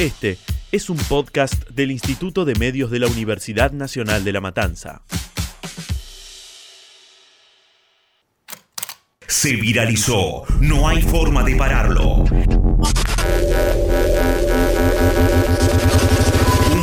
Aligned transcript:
Este 0.00 0.38
es 0.72 0.88
un 0.88 0.96
podcast 0.96 1.68
del 1.68 1.90
Instituto 1.90 2.46
de 2.46 2.54
Medios 2.54 2.90
de 2.90 3.00
la 3.00 3.06
Universidad 3.06 3.72
Nacional 3.72 4.24
de 4.24 4.32
La 4.32 4.40
Matanza. 4.40 5.02
Se 9.28 9.56
viralizó, 9.56 10.44
no 10.58 10.88
hay 10.88 11.02
forma 11.02 11.44
de 11.44 11.54
pararlo. 11.54 12.14
Un 12.14 12.30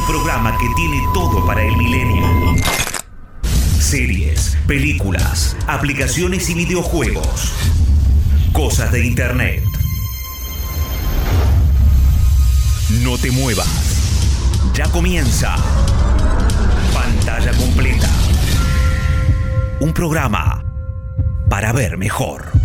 programa 0.05 0.55
que 0.59 0.67
tiene 0.75 1.01
todo 1.11 1.43
para 1.43 1.63
el 1.63 1.75
milenio. 1.75 2.23
Series, 3.79 4.59
películas, 4.67 5.57
aplicaciones 5.65 6.51
y 6.51 6.53
videojuegos. 6.53 7.51
Cosas 8.53 8.91
de 8.91 9.03
Internet. 9.03 9.63
No 13.07 13.17
te 13.17 13.31
muevas. 13.31 13.65
Ya 14.73 14.83
comienza. 14.91 15.55
Pantalla 16.93 17.53
completa. 17.53 18.09
Un 19.79 19.93
programa 19.93 20.61
para 21.47 21.71
ver 21.71 21.97
mejor. 21.97 22.56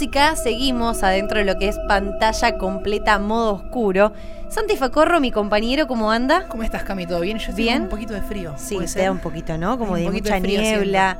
Música 0.00 0.34
seguimos 0.34 1.02
adentro 1.02 1.40
de 1.40 1.44
lo 1.44 1.58
que 1.58 1.68
es 1.68 1.78
pantalla 1.80 2.56
completa 2.56 3.18
modo 3.18 3.52
oscuro. 3.52 4.14
Santi 4.48 4.78
Facorro, 4.78 5.20
mi 5.20 5.30
compañero, 5.30 5.86
¿cómo 5.86 6.10
anda? 6.10 6.48
¿Cómo 6.48 6.62
estás, 6.62 6.84
Cami? 6.84 7.06
¿Todo 7.06 7.20
bien? 7.20 7.36
Yo 7.36 7.52
Bien. 7.52 7.82
un 7.82 7.88
poquito 7.90 8.14
de 8.14 8.22
frío. 8.22 8.54
Sí, 8.56 8.76
¿puede 8.76 8.86
te 8.86 8.92
ser? 8.94 9.04
da 9.04 9.12
un 9.12 9.18
poquito, 9.18 9.58
¿no? 9.58 9.76
Como 9.78 9.92
Un 9.92 9.98
de 9.98 10.10
mucha 10.10 10.40
de 10.40 10.40
niebla. 10.40 11.18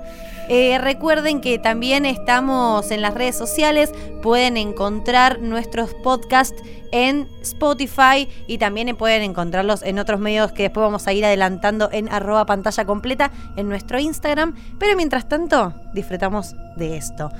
Eh, 0.49 0.79
recuerden 0.79 1.43
que 1.43 1.59
también 1.59 2.07
estamos 2.07 2.91
en 2.91 3.03
las 3.03 3.13
redes 3.13 3.37
sociales, 3.37 3.93
pueden 4.23 4.57
encontrar 4.57 5.41
nuestros 5.41 5.93
podcasts 6.03 6.63
en 6.91 7.29
Spotify 7.43 8.31
y 8.47 8.57
también 8.57 8.97
pueden 8.97 9.21
encontrarlos 9.21 9.83
en 9.83 9.99
otros 9.99 10.21
medios 10.21 10.53
que 10.53 10.63
después 10.63 10.83
vamos 10.83 11.07
a 11.07 11.13
ir 11.13 11.27
adelantando 11.27 11.91
en 11.93 12.09
arroba 12.09 12.47
pantalla 12.47 12.87
completa 12.87 13.31
en 13.57 13.69
nuestro 13.69 13.99
Instagram. 13.99 14.55
Pero 14.79 14.97
mientras 14.97 15.29
tanto, 15.29 15.75
disfrutamos 15.93 16.57
de 16.77 16.97
esto. 16.97 17.31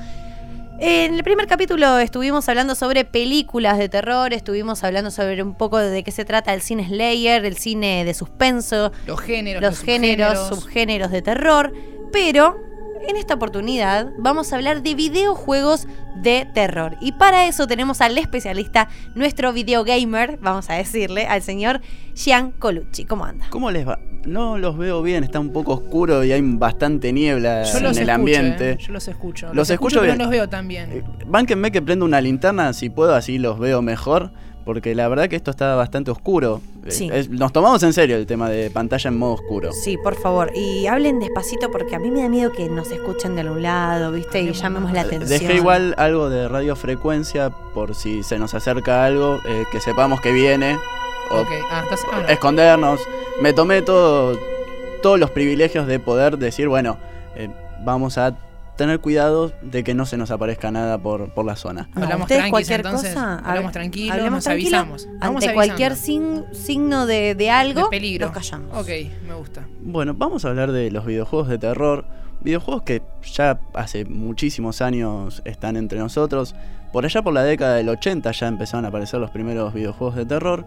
En 0.83 1.15
el 1.15 1.23
primer 1.23 1.47
capítulo 1.47 1.99
estuvimos 1.99 2.49
hablando 2.49 2.75
sobre 2.75 3.05
películas 3.05 3.77
de 3.77 3.91
terror, 3.91 4.33
estuvimos 4.33 4.83
hablando 4.83 5.11
sobre 5.11 5.43
un 5.43 5.55
poco 5.55 5.77
de 5.77 6.03
qué 6.03 6.11
se 6.11 6.25
trata 6.25 6.55
el 6.55 6.63
cine 6.63 6.89
Slayer, 6.89 7.45
el 7.45 7.59
cine 7.59 8.03
de 8.07 8.15
suspenso, 8.15 8.91
Los 9.07 9.21
géneros, 9.21 9.63
los 9.63 9.81
géneros, 9.81 10.39
subgéneros. 10.39 10.59
subgéneros 10.65 11.11
de 11.11 11.21
terror, 11.21 11.73
pero 12.13 12.57
en 13.09 13.17
esta 13.17 13.35
oportunidad 13.35 14.09
vamos 14.19 14.53
a 14.53 14.57
hablar 14.57 14.83
de 14.83 14.95
videojuegos 14.95 15.87
de 16.17 16.47
terror. 16.53 16.97
Y 17.01 17.13
para 17.13 17.47
eso 17.47 17.67
tenemos 17.67 18.01
al 18.01 18.17
especialista, 18.19 18.89
nuestro 19.15 19.53
videogamer, 19.53 20.39
vamos 20.43 20.69
a 20.71 20.75
decirle, 20.75 21.27
al 21.27 21.43
señor 21.43 21.81
Gian 22.15 22.51
Colucci. 22.53 23.05
¿Cómo 23.05 23.25
anda? 23.25 23.47
¿Cómo 23.51 23.71
les 23.71 23.87
va? 23.89 23.99
No 24.27 24.59
los 24.59 24.77
veo 24.77 25.01
bien, 25.03 25.25
está 25.25 25.41
un 25.41 25.51
poco 25.53 25.73
oscuro 25.73 26.23
y 26.25 26.33
hay 26.33 26.43
bastante 26.43 27.11
niebla 27.13 27.63
Yo 27.63 27.79
en 27.79 27.85
los 27.85 27.97
el 27.97 28.03
escucho, 28.03 28.15
ambiente. 28.15 28.71
eh, 28.73 28.77
Yo 28.79 28.93
los 28.93 29.09
escucho. 29.09 29.55
Los 29.55 29.71
escucho 29.71 30.01
pero 30.01 30.13
bien. 30.13 30.19
no 30.19 30.25
los 30.25 30.31
veo 30.31 30.49
tan 30.49 30.69
bien. 30.69 30.93
Eh, 30.93 31.03
Bánquenme 31.27 31.71
que 31.73 31.81
prendo 31.81 32.05
una 32.05 32.21
linterna 32.21 32.73
si 32.75 32.91
puedo, 32.91 33.15
así 33.15 33.39
los 33.39 33.59
veo 33.59 33.81
mejor. 33.81 34.33
Porque 34.71 34.95
la 34.95 35.09
verdad 35.09 35.29
que 35.29 35.35
esto 35.35 35.51
está 35.51 35.75
bastante 35.75 36.13
oscuro. 36.13 36.61
Eh, 36.87 36.93
Sí. 36.93 37.11
es- 37.13 37.29
nos 37.29 37.53
tomamos 37.53 37.83
en 37.83 37.93
serio 37.93 38.15
el 38.15 38.25
tema 38.25 38.49
de 38.49 38.71
pantalla 38.71 39.09
en 39.09 39.19
modo 39.19 39.33
oscuro. 39.33 39.73
Sí, 39.73 39.97
por 39.97 40.15
favor. 40.15 40.53
Y 40.55 40.87
hablen 40.87 41.19
despacito 41.19 41.73
porque 41.73 41.97
a 41.97 41.99
mí 41.99 42.09
me 42.13 42.23
da 42.23 42.29
miedo 42.29 42.53
que 42.53 42.69
nos 42.69 42.89
escuchen 42.93 43.35
de 43.35 43.41
algún 43.41 43.63
lado, 43.63 44.13
¿viste? 44.13 44.41
Y 44.43 44.53
llamemos 44.53 44.93
la 44.93 45.01
atención. 45.01 45.29
Dejé 45.29 45.57
igual 45.57 45.97
algo 45.99 46.31
de 46.31 46.47
radiofrecuencia 46.47 47.51
por 47.75 47.97
si 47.97 48.23
se 48.23 48.39
nos 48.39 48.55
acerca 48.55 49.05
algo, 49.05 49.41
eh, 49.45 49.65
que 49.73 49.81
sepamos 49.81 50.21
que 50.21 50.31
viene. 50.31 50.79
O 51.33 51.41
ok, 51.41 51.49
ah, 51.73 51.81
estás. 51.83 52.03
ah, 52.13 52.21
no. 52.23 52.29
escondernos. 52.29 53.01
Me 53.43 53.53
tomé 53.53 53.83
todo, 53.83 54.39
todos 55.03 55.19
los 55.19 55.33
privilegios 55.33 55.89
de 55.89 55.99
poder 55.99 56.39
decir, 56.39 56.69
bueno, 56.69 56.97
eh, 57.35 57.51
vamos 57.85 58.19
a 58.19 58.37
tener 58.81 59.01
cuidado 59.01 59.53
de 59.63 59.85
que 59.85 59.95
no 59.95 60.07
se 60.07 60.17
nos 60.17 60.31
aparezca 60.31 60.71
nada 60.71 60.97
por, 60.99 61.33
por 61.35 61.45
la 61.45 61.55
zona. 61.55 61.89
No, 61.95 62.03
Hablamos 62.05 62.27
tranquis, 62.29 62.51
cualquier 62.51 62.81
entonces, 62.81 63.15
cosa, 63.15 63.39
hablamos 63.39 63.71
hab- 63.71 63.73
tranquilo, 63.75 64.13
hablemos 64.15 64.33
nos 64.33 64.45
tranquilo, 64.45 64.77
avisamos. 64.79 65.09
Vamos 65.21 65.43
Ante 65.45 65.55
cualquier 65.55 65.97
sin- 65.97 66.45
signo 66.53 67.07
de, 67.07 67.35
de 67.35 67.51
algo, 67.51 67.85
De 67.85 67.89
peligro. 67.91 68.27
nos 68.27 68.35
callamos. 68.35 68.77
Ok, 68.77 68.89
me 69.29 69.35
gusta. 69.35 69.67
Bueno, 69.83 70.15
vamos 70.15 70.45
a 70.45 70.49
hablar 70.49 70.73
de 70.73 70.91
los 70.91 71.05
videojuegos 71.07 71.49
de 71.49 71.59
terror. 71.59 72.05
Videojuegos 72.41 72.83
que 72.85 73.03
ya 73.35 73.61
hace 73.75 74.07
muchísimos 74.07 74.81
años 74.81 75.43
están 75.45 75.77
entre 75.77 75.99
nosotros. 75.99 76.55
Por 76.93 77.05
allá 77.05 77.23
por 77.23 77.35
la 77.35 77.45
década 77.45 77.77
del 77.77 77.89
80 77.91 78.33
ya 78.33 78.49
empezaron 78.49 78.87
a 78.87 78.89
aparecer 78.89 79.21
los 79.21 79.31
primeros 79.31 79.75
videojuegos 79.75 80.17
de 80.17 80.25
terror. 80.27 80.65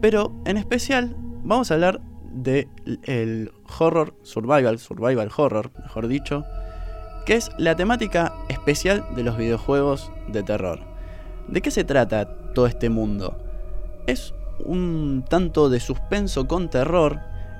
Pero 0.00 0.32
en 0.44 0.56
especial 0.56 1.14
vamos 1.44 1.70
a 1.70 1.74
hablar 1.74 2.00
de 2.32 2.66
el 3.04 3.52
horror 3.78 4.14
survival, 4.22 4.78
survival 4.78 5.30
horror, 5.36 5.70
mejor 5.82 6.08
dicho, 6.08 6.44
que 7.26 7.34
es 7.34 7.50
la 7.58 7.74
temática 7.76 8.32
especial 8.48 9.04
de 9.14 9.22
los 9.22 9.36
videojuegos 9.36 10.10
de 10.28 10.42
terror. 10.42 10.80
¿De 11.48 11.60
qué 11.62 11.70
se 11.70 11.84
trata 11.84 12.26
todo 12.54 12.66
este 12.66 12.88
mundo? 12.90 13.36
Es 14.06 14.34
un 14.64 15.24
tanto 15.28 15.68
de 15.70 15.80
suspenso 15.80 16.46
con 16.46 16.68
terror 16.70 17.18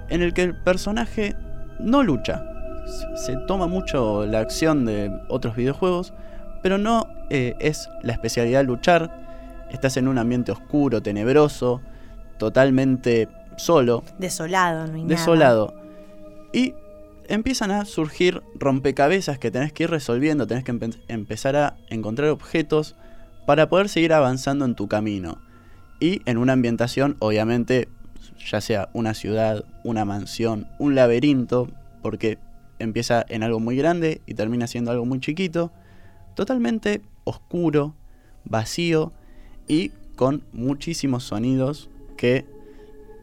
en 0.09 0.22
el 0.22 0.34
que 0.34 0.43
el 0.43 0.56
personaje 0.56 1.34
no 1.81 2.03
lucha. 2.03 2.43
Se- 3.15 3.37
toma 3.47 3.67
mucho 3.67 4.27
la 4.27 4.41
acción 4.41 4.84
de 4.84 5.11
otros 5.28 5.55
videojuegos, 5.56 6.12
pero 6.62 6.78
no 6.78 7.06
eh, 7.31 7.55
es 7.61 7.89
la 8.03 8.12
especialidad 8.12 8.65
luchar. 8.65 9.21
Estás 9.71 9.97
en 9.97 10.06
un 10.09 10.19
ambiente 10.19 10.53
oscuro, 10.53 11.01
tenebroso, 11.03 11.81
totalmente 12.39 13.28
solo, 13.56 14.03
Desolado, 14.19 14.87
no 14.87 14.95
hay 14.95 15.03
nada. 15.05 15.15
desolado. 15.17 15.75
Y 16.53 16.75
empiezan 17.34 17.70
a 17.70 17.84
surgir 17.84 18.43
rompecabezas 18.54 19.38
que 19.38 19.50
tenés 19.50 19.72
que 19.72 19.84
ir 19.84 19.91
resolviendo, 19.91 20.47
tenés 20.47 20.65
que 20.65 20.72
empe- 20.72 21.00
empezar 21.09 21.56
a 21.56 21.76
encontrar 21.88 22.28
objetos 22.31 22.94
para 23.47 23.69
poder 23.69 23.88
seguir 23.88 24.12
avanzando 24.12 24.65
en 24.65 24.75
tu 24.75 24.88
camino. 24.88 25.38
Y 25.98 26.21
en 26.26 26.37
una 26.37 26.53
ambientación, 26.53 27.16
obviamente, 27.21 27.88
ya 28.50 28.60
sea 28.60 28.91
una 28.92 29.15
ciudad, 29.15 29.65
una 29.84 30.04
mansión, 30.04 30.69
un 30.78 30.94
laberinto, 30.94 31.69
porque 32.03 32.38
empieza 32.78 33.25
en 33.28 33.42
algo 33.42 33.60
muy 33.60 33.76
grande 33.76 34.21
y 34.26 34.34
termina 34.34 34.66
siendo 34.66 34.91
algo 34.91 35.06
muy 35.06 35.21
chiquito, 35.21 35.72
totalmente 36.34 37.03
oscuro, 37.25 37.94
vacío 38.44 39.12
y 39.69 39.91
con 40.16 40.42
muchísimos 40.53 41.25
sonidos 41.25 41.88
que 42.16 42.44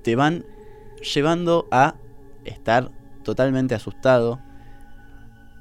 te 0.03 0.16
van 0.16 0.46
llevando 1.14 1.68
a 1.72 1.96
estar 2.46 2.92
totalmente 3.30 3.76
asustado. 3.76 4.40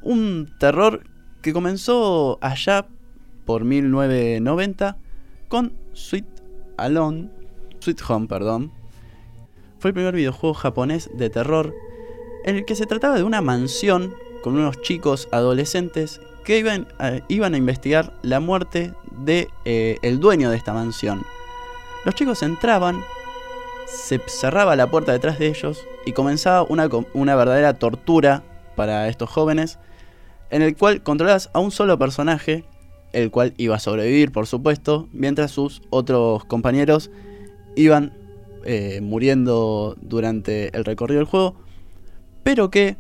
Un 0.03 0.51
terror 0.59 1.05
que 1.43 1.53
comenzó 1.53 2.39
allá 2.41 2.87
por 3.45 3.65
1990 3.65 4.97
con 5.49 5.73
Sweet 5.93 6.27
Alone, 6.77 7.31
Sweet 7.81 8.01
Home, 8.09 8.27
perdón. 8.27 8.73
Fue 9.79 9.91
el 9.91 9.95
primer 9.95 10.15
videojuego 10.15 10.55
japonés 10.55 11.11
de 11.15 11.31
terror 11.31 11.75
en 12.45 12.57
el 12.57 12.65
que 12.65 12.75
se 12.75 12.87
trataba 12.87 13.17
de 13.17 13.23
una 13.23 13.41
mansión 13.41 14.15
con 14.43 14.57
unos 14.57 14.81
chicos 14.83 15.29
adolescentes 15.33 16.21
que 16.45 16.59
iban 16.59 16.89
a, 16.99 17.21
iban 17.29 17.55
a 17.55 17.59
investigar 17.59 18.15
la 18.23 18.41
muerte 18.41 18.93
de 19.13 19.49
eh, 19.65 19.99
el 20.03 20.21
dueño 20.21 20.51
de 20.51 20.57
esta 20.57 20.73
mansión. 20.73 21.23
Los 22.05 22.15
chicos 22.15 22.43
entraban, 22.43 23.01
se 23.89 24.21
cerraba 24.27 24.77
la 24.77 24.91
puerta 24.91 25.13
detrás 25.13 25.39
de 25.39 25.47
ellos 25.47 25.87
y 26.05 26.13
comenzaba 26.13 26.63
una, 26.63 26.89
una 27.15 27.37
verdadera 27.37 27.75
tortura 27.75 28.43
para 28.77 29.09
estos 29.09 29.31
jóvenes, 29.31 29.79
en 30.51 30.63
el 30.63 30.77
cual 30.77 31.03
controlabas 31.03 31.51
a 31.53 31.59
un 31.59 31.71
solo 31.71 31.99
personaje, 31.99 32.65
el 33.13 33.31
cual 33.31 33.55
iba 33.57 33.77
a 33.77 33.81
sobrevivir, 33.81 34.31
por 34.31 34.47
supuesto, 34.47 35.09
mientras 35.13 35.51
sus 35.51 35.83
otros 35.91 36.45
compañeros 36.45 37.11
iban 37.77 38.13
eh, 38.65 39.01
muriendo 39.03 39.97
durante 40.01 40.77
el 40.77 40.85
recorrido 40.85 41.21
del 41.21 41.27
juego, 41.27 41.57
pero 42.43 42.71
que 42.71 42.97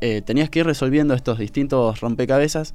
eh, 0.00 0.22
tenías 0.22 0.50
que 0.50 0.60
ir 0.60 0.66
resolviendo 0.66 1.14
estos 1.14 1.38
distintos 1.38 2.00
rompecabezas 2.00 2.74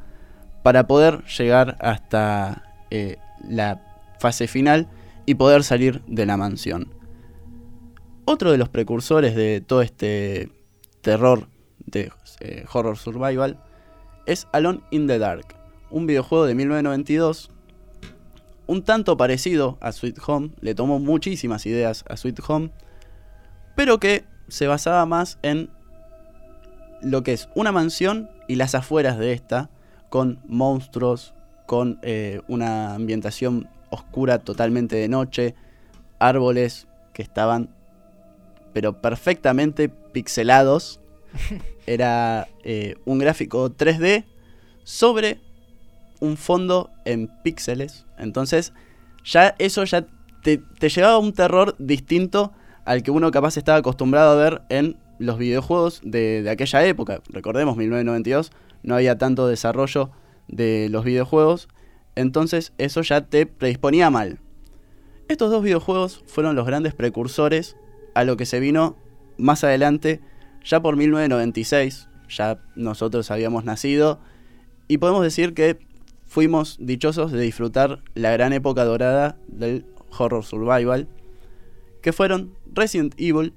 para 0.63 0.87
poder 0.87 1.23
llegar 1.25 1.77
hasta 1.79 2.63
eh, 2.91 3.17
la 3.47 3.81
fase 4.19 4.47
final 4.47 4.87
y 5.25 5.35
poder 5.35 5.63
salir 5.63 6.01
de 6.05 6.25
la 6.25 6.37
mansión. 6.37 6.93
Otro 8.25 8.51
de 8.51 8.57
los 8.57 8.69
precursores 8.69 9.35
de 9.35 9.61
todo 9.61 9.81
este 9.81 10.49
terror 11.01 11.47
de 11.85 12.11
eh, 12.39 12.65
horror 12.73 12.97
survival 12.97 13.59
es 14.25 14.47
Alone 14.51 14.81
in 14.91 15.07
the 15.07 15.19
Dark, 15.19 15.55
un 15.91 16.07
videojuego 16.07 16.45
de 16.45 16.55
1992, 16.55 17.51
un 18.67 18.83
tanto 18.83 19.15
parecido 19.17 19.77
a 19.81 19.91
Sweet 19.91 20.17
Home, 20.25 20.51
le 20.59 20.73
tomó 20.73 20.99
muchísimas 20.99 21.65
ideas 21.67 22.03
a 22.09 22.17
Sweet 22.17 22.39
Home, 22.47 22.71
pero 23.75 23.99
que 23.99 24.25
se 24.47 24.67
basaba 24.67 25.05
más 25.05 25.37
en 25.43 25.69
lo 27.01 27.23
que 27.23 27.33
es 27.33 27.49
una 27.53 27.71
mansión 27.71 28.29
y 28.47 28.55
las 28.55 28.73
afueras 28.73 29.19
de 29.19 29.33
esta, 29.33 29.69
con 30.09 30.39
monstruos, 30.47 31.35
con 31.67 31.99
eh, 32.01 32.41
una 32.47 32.95
ambientación 32.95 33.69
oscura 33.95 34.39
totalmente 34.39 34.95
de 34.95 35.07
noche, 35.07 35.55
árboles 36.19 36.87
que 37.13 37.21
estaban 37.21 37.69
pero 38.75 39.01
perfectamente 39.01 39.87
pixelados. 39.87 40.99
Era 41.87 42.49
eh, 42.65 42.95
un 43.05 43.19
gráfico 43.19 43.69
3D 43.69 44.25
sobre 44.83 45.39
un 46.19 46.35
fondo 46.35 46.89
en 47.05 47.29
píxeles. 47.41 48.05
Entonces, 48.17 48.73
ya 49.23 49.55
eso 49.59 49.85
ya 49.85 50.05
te, 50.43 50.57
te 50.57 50.89
llevaba 50.89 51.13
a 51.13 51.19
un 51.19 51.31
terror 51.31 51.75
distinto 51.79 52.51
al 52.83 53.01
que 53.01 53.11
uno 53.11 53.31
capaz 53.31 53.55
estaba 53.55 53.77
acostumbrado 53.77 54.31
a 54.31 54.43
ver 54.43 54.61
en 54.67 54.97
los 55.19 55.37
videojuegos 55.37 56.01
de, 56.03 56.43
de 56.43 56.49
aquella 56.49 56.85
época. 56.85 57.21
Recordemos, 57.29 57.77
1992 57.77 58.51
no 58.83 58.95
había 58.95 59.17
tanto 59.17 59.47
desarrollo 59.47 60.11
de 60.49 60.89
los 60.89 61.05
videojuegos, 61.05 61.69
entonces 62.15 62.73
eso 62.77 63.01
ya 63.01 63.21
te 63.21 63.45
predisponía 63.45 64.09
mal. 64.09 64.39
Estos 65.27 65.51
dos 65.51 65.63
videojuegos 65.63 66.23
fueron 66.27 66.55
los 66.55 66.65
grandes 66.65 66.93
precursores 66.93 67.77
a 68.13 68.23
lo 68.23 68.37
que 68.37 68.45
se 68.45 68.59
vino 68.59 68.95
más 69.37 69.63
adelante, 69.63 70.21
ya 70.63 70.81
por 70.81 70.95
1996, 70.95 72.09
ya 72.29 72.59
nosotros 72.75 73.29
habíamos 73.31 73.65
nacido, 73.65 74.19
y 74.87 74.97
podemos 74.97 75.23
decir 75.23 75.53
que 75.53 75.79
fuimos 76.25 76.77
dichosos 76.79 77.31
de 77.31 77.41
disfrutar 77.41 78.03
la 78.13 78.31
gran 78.31 78.53
época 78.53 78.83
dorada 78.85 79.37
del 79.47 79.85
horror 80.17 80.43
survival, 80.43 81.07
que 82.01 82.13
fueron 82.13 82.53
Resident 82.71 83.13
Evil 83.17 83.53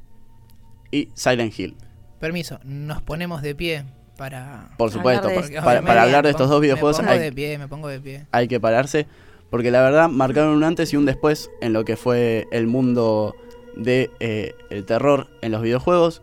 y 0.90 1.08
Silent 1.14 1.58
Hill. 1.58 1.76
Permiso, 2.18 2.58
nos 2.64 3.02
ponemos 3.02 3.42
de 3.42 3.54
pie 3.54 3.84
para. 4.18 4.68
Por 4.76 4.90
supuesto, 4.90 5.28
Hablar 5.28 5.48
de 5.48 5.60
para, 5.62 6.02
hablar 6.02 6.24
de 6.24 6.30
estos 6.30 6.50
dos 6.50 6.60
me 6.60 6.66
videojuegos 6.66 6.98
pongo 6.98 7.10
hay, 7.10 7.18
de 7.20 7.32
pie, 7.32 7.56
me 7.56 7.68
pongo 7.68 7.88
de 7.88 8.00
pie. 8.00 8.26
hay 8.32 8.48
que 8.48 8.60
pararse, 8.60 9.06
porque 9.48 9.70
la 9.70 9.80
verdad 9.80 10.10
marcaron 10.10 10.54
un 10.54 10.64
antes 10.64 10.92
y 10.92 10.96
un 10.98 11.06
después 11.06 11.50
en 11.62 11.72
lo 11.72 11.86
que 11.86 11.96
fue 11.96 12.46
el 12.50 12.66
mundo 12.66 13.34
de 13.76 14.10
eh, 14.20 14.54
el 14.68 14.84
terror 14.84 15.28
en 15.40 15.52
los 15.52 15.62
videojuegos. 15.62 16.20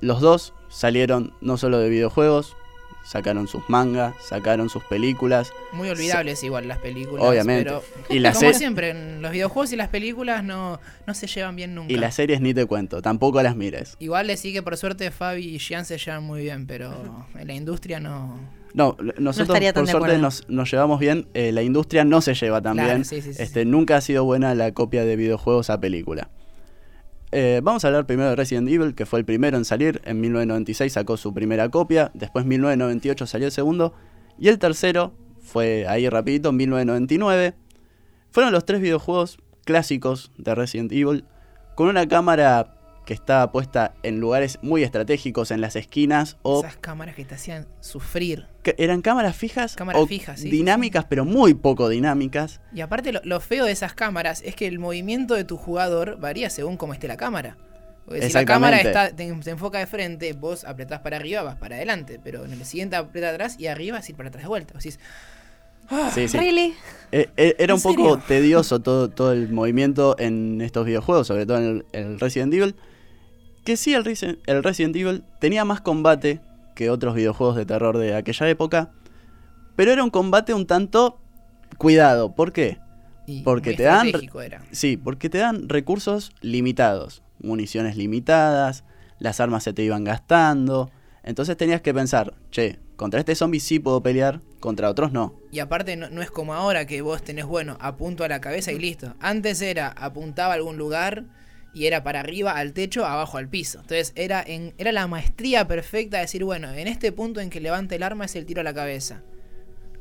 Los 0.00 0.20
dos 0.22 0.54
salieron 0.70 1.34
no 1.42 1.58
solo 1.58 1.78
de 1.78 1.90
videojuegos, 1.90 2.56
sacaron 3.04 3.48
sus 3.48 3.68
mangas, 3.68 4.14
sacaron 4.20 4.68
sus 4.68 4.84
películas 4.84 5.52
Muy 5.72 5.88
olvidables 5.88 6.42
igual 6.44 6.68
las 6.68 6.78
películas. 6.78 7.24
Obviamente. 7.24 7.64
Pero 7.64 7.82
y 8.08 8.18
las, 8.18 8.38
como 8.38 8.52
siempre, 8.52 8.90
en 8.90 9.22
los 9.22 9.32
videojuegos 9.32 9.72
y 9.72 9.76
las 9.76 9.88
películas 9.88 10.44
no, 10.44 10.80
no 11.06 11.14
se 11.14 11.26
llevan 11.26 11.56
bien 11.56 11.74
nunca. 11.74 11.92
y 11.92 11.96
las 11.96 12.14
series 12.14 12.40
ni 12.40 12.54
te 12.54 12.66
cuento, 12.66 13.02
tampoco 13.02 13.42
las 13.42 13.56
mires. 13.56 13.96
Igual 13.98 14.26
le 14.28 14.36
sí 14.36 14.52
que 14.52 14.62
por 14.62 14.76
suerte 14.76 15.10
Fabi 15.10 15.44
y 15.56 15.58
Jean 15.58 15.84
se 15.84 15.98
llevan 15.98 16.22
muy 16.24 16.42
bien, 16.42 16.66
pero 16.66 17.26
en 17.38 17.46
la 17.46 17.54
industria 17.54 18.00
no. 18.00 18.38
No, 18.72 18.96
nosotros 19.18 19.58
por 19.74 19.88
suerte 19.88 20.18
nos, 20.18 20.48
nos 20.48 20.70
llevamos 20.70 21.00
bien, 21.00 21.26
eh, 21.34 21.50
la 21.50 21.62
industria 21.62 22.04
no 22.04 22.20
se 22.20 22.34
lleva 22.34 22.62
tan 22.62 22.74
Claro, 22.74 22.90
bien. 22.90 23.04
sí, 23.04 23.20
sí, 23.20 23.34
sí, 23.34 23.42
este, 23.42 23.64
Nunca 23.64 23.96
ha 23.96 24.00
sido 24.00 24.24
buena 24.24 24.54
la 24.54 24.72
copia 24.72 25.04
de 25.04 25.16
videojuegos 25.16 25.70
a 25.70 25.80
película. 25.80 26.30
Eh, 27.32 27.60
vamos 27.62 27.84
a 27.84 27.88
hablar 27.88 28.06
primero 28.06 28.30
de 28.30 28.36
Resident 28.36 28.68
Evil, 28.68 28.94
que 28.94 29.06
fue 29.06 29.20
el 29.20 29.24
primero 29.24 29.56
en 29.56 29.64
salir. 29.64 30.00
En 30.04 30.20
1996 30.20 30.92
sacó 30.92 31.16
su 31.16 31.32
primera 31.32 31.68
copia, 31.68 32.10
después 32.14 32.42
en 32.44 32.48
1998 32.48 33.26
salió 33.26 33.46
el 33.46 33.52
segundo, 33.52 33.94
y 34.38 34.48
el 34.48 34.58
tercero 34.58 35.12
fue 35.40 35.86
ahí 35.88 36.08
rapidito, 36.08 36.48
en 36.48 36.56
1999. 36.56 37.54
Fueron 38.30 38.52
los 38.52 38.64
tres 38.64 38.80
videojuegos 38.80 39.38
clásicos 39.64 40.32
de 40.38 40.54
Resident 40.54 40.90
Evil, 40.92 41.24
con 41.76 41.88
una 41.88 42.08
cámara 42.08 42.79
que 43.10 43.14
estaba 43.14 43.50
puesta 43.50 43.92
en 44.04 44.20
lugares 44.20 44.60
muy 44.62 44.84
estratégicos, 44.84 45.50
en 45.50 45.60
las 45.60 45.74
esquinas, 45.74 46.36
o 46.42 46.60
Esas 46.60 46.76
cámaras 46.76 47.16
que 47.16 47.24
te 47.24 47.34
hacían 47.34 47.66
sufrir. 47.80 48.46
que 48.62 48.76
eran 48.78 49.02
cámaras 49.02 49.34
fijas 49.34 49.74
Cámaras 49.74 50.00
o 50.00 50.06
fijas, 50.06 50.38
sí, 50.38 50.48
dinámicas, 50.48 51.06
pero 51.06 51.24
muy 51.24 51.54
poco 51.54 51.88
dinámicas. 51.88 52.60
Y 52.72 52.82
aparte 52.82 53.10
lo, 53.10 53.20
lo 53.24 53.40
feo 53.40 53.64
de 53.64 53.72
esas 53.72 53.94
cámaras 53.94 54.42
es 54.46 54.54
que 54.54 54.68
el 54.68 54.78
movimiento 54.78 55.34
de 55.34 55.42
tu 55.42 55.56
jugador 55.56 56.20
varía 56.20 56.50
según 56.50 56.76
cómo 56.76 56.92
esté 56.92 57.08
la 57.08 57.16
cámara. 57.16 57.56
Porque 58.04 58.28
si 58.28 58.32
la 58.32 58.44
cámara 58.44 58.78
está, 58.78 59.08
te, 59.10 59.32
te 59.42 59.50
enfoca 59.50 59.80
de 59.80 59.88
frente, 59.88 60.32
vos 60.32 60.64
apretás 60.64 61.00
para 61.00 61.16
arriba, 61.16 61.42
vas 61.42 61.56
para 61.56 61.74
adelante. 61.74 62.20
Pero 62.22 62.44
en 62.44 62.52
el 62.52 62.64
siguiente 62.64 62.94
aprieta 62.94 63.30
atrás 63.30 63.56
y 63.58 63.66
arriba 63.66 63.98
vas 63.98 64.06
a 64.06 64.12
ir 64.12 64.16
para 64.16 64.28
atrás 64.28 64.44
de 64.44 64.48
vuelta. 64.48 64.74
"Ah, 65.88 66.10
Sí, 66.14 66.28
sí. 66.28 66.38
¿Really? 66.38 66.74
Eh, 67.10 67.28
eh, 67.36 67.56
era 67.58 67.72
¿En 67.72 67.76
un 67.78 67.82
poco 67.82 67.94
serio? 68.14 68.22
tedioso 68.28 68.78
todo, 68.78 69.08
todo 69.10 69.32
el 69.32 69.48
movimiento 69.48 70.14
en 70.20 70.60
estos 70.60 70.86
videojuegos, 70.86 71.26
sobre 71.26 71.44
todo 71.44 71.58
en 71.58 71.64
el, 71.64 71.86
el 71.92 72.20
Resident 72.20 72.54
Evil. 72.54 72.76
Que 73.70 73.76
sí, 73.76 73.94
el, 73.94 74.02
Resi- 74.04 74.36
el 74.46 74.64
Resident 74.64 74.96
Evil 74.96 75.22
tenía 75.38 75.64
más 75.64 75.80
combate 75.80 76.40
que 76.74 76.90
otros 76.90 77.14
videojuegos 77.14 77.54
de 77.54 77.64
terror 77.66 77.98
de 77.98 78.16
aquella 78.16 78.48
época. 78.48 78.90
Pero 79.76 79.92
era 79.92 80.02
un 80.02 80.10
combate 80.10 80.52
un 80.52 80.66
tanto 80.66 81.20
cuidado. 81.78 82.34
¿Por 82.34 82.52
qué? 82.52 82.78
y 83.28 83.42
Porque 83.42 83.74
te 83.74 83.84
dan- 83.84 84.10
era. 84.42 84.64
Sí, 84.72 84.96
porque 84.96 85.30
te 85.30 85.38
dan 85.38 85.68
recursos 85.68 86.32
limitados, 86.40 87.22
municiones 87.38 87.96
limitadas, 87.96 88.82
las 89.20 89.38
armas 89.38 89.62
se 89.62 89.72
te 89.72 89.84
iban 89.84 90.02
gastando. 90.02 90.90
Entonces 91.22 91.56
tenías 91.56 91.80
que 91.80 91.94
pensar, 91.94 92.34
che, 92.50 92.80
contra 92.96 93.20
este 93.20 93.36
zombie 93.36 93.60
sí 93.60 93.78
puedo 93.78 94.02
pelear, 94.02 94.40
contra 94.58 94.90
otros 94.90 95.12
no. 95.12 95.36
Y 95.52 95.60
aparte 95.60 95.94
no, 95.94 96.10
no 96.10 96.22
es 96.22 96.32
como 96.32 96.54
ahora 96.54 96.88
que 96.88 97.02
vos 97.02 97.22
tenés, 97.22 97.46
bueno, 97.46 97.76
apunto 97.78 98.24
a 98.24 98.28
la 98.28 98.40
cabeza 98.40 98.72
y 98.72 98.80
listo. 98.80 99.14
Antes 99.20 99.62
era 99.62 99.90
apuntaba 99.90 100.54
a 100.54 100.56
algún 100.56 100.76
lugar 100.76 101.26
y 101.72 101.86
era 101.86 102.02
para 102.02 102.20
arriba, 102.20 102.52
al 102.52 102.72
techo, 102.72 103.04
abajo 103.06 103.38
al 103.38 103.48
piso. 103.48 103.78
Entonces 103.80 104.12
era, 104.16 104.42
en, 104.44 104.74
era 104.78 104.92
la 104.92 105.06
maestría 105.06 105.66
perfecta 105.68 106.16
de 106.18 106.22
decir, 106.22 106.44
bueno, 106.44 106.72
en 106.72 106.88
este 106.88 107.12
punto 107.12 107.40
en 107.40 107.50
que 107.50 107.60
levante 107.60 107.94
el 107.96 108.02
arma 108.02 108.24
es 108.24 108.34
el 108.36 108.46
tiro 108.46 108.60
a 108.60 108.64
la 108.64 108.74
cabeza. 108.74 109.22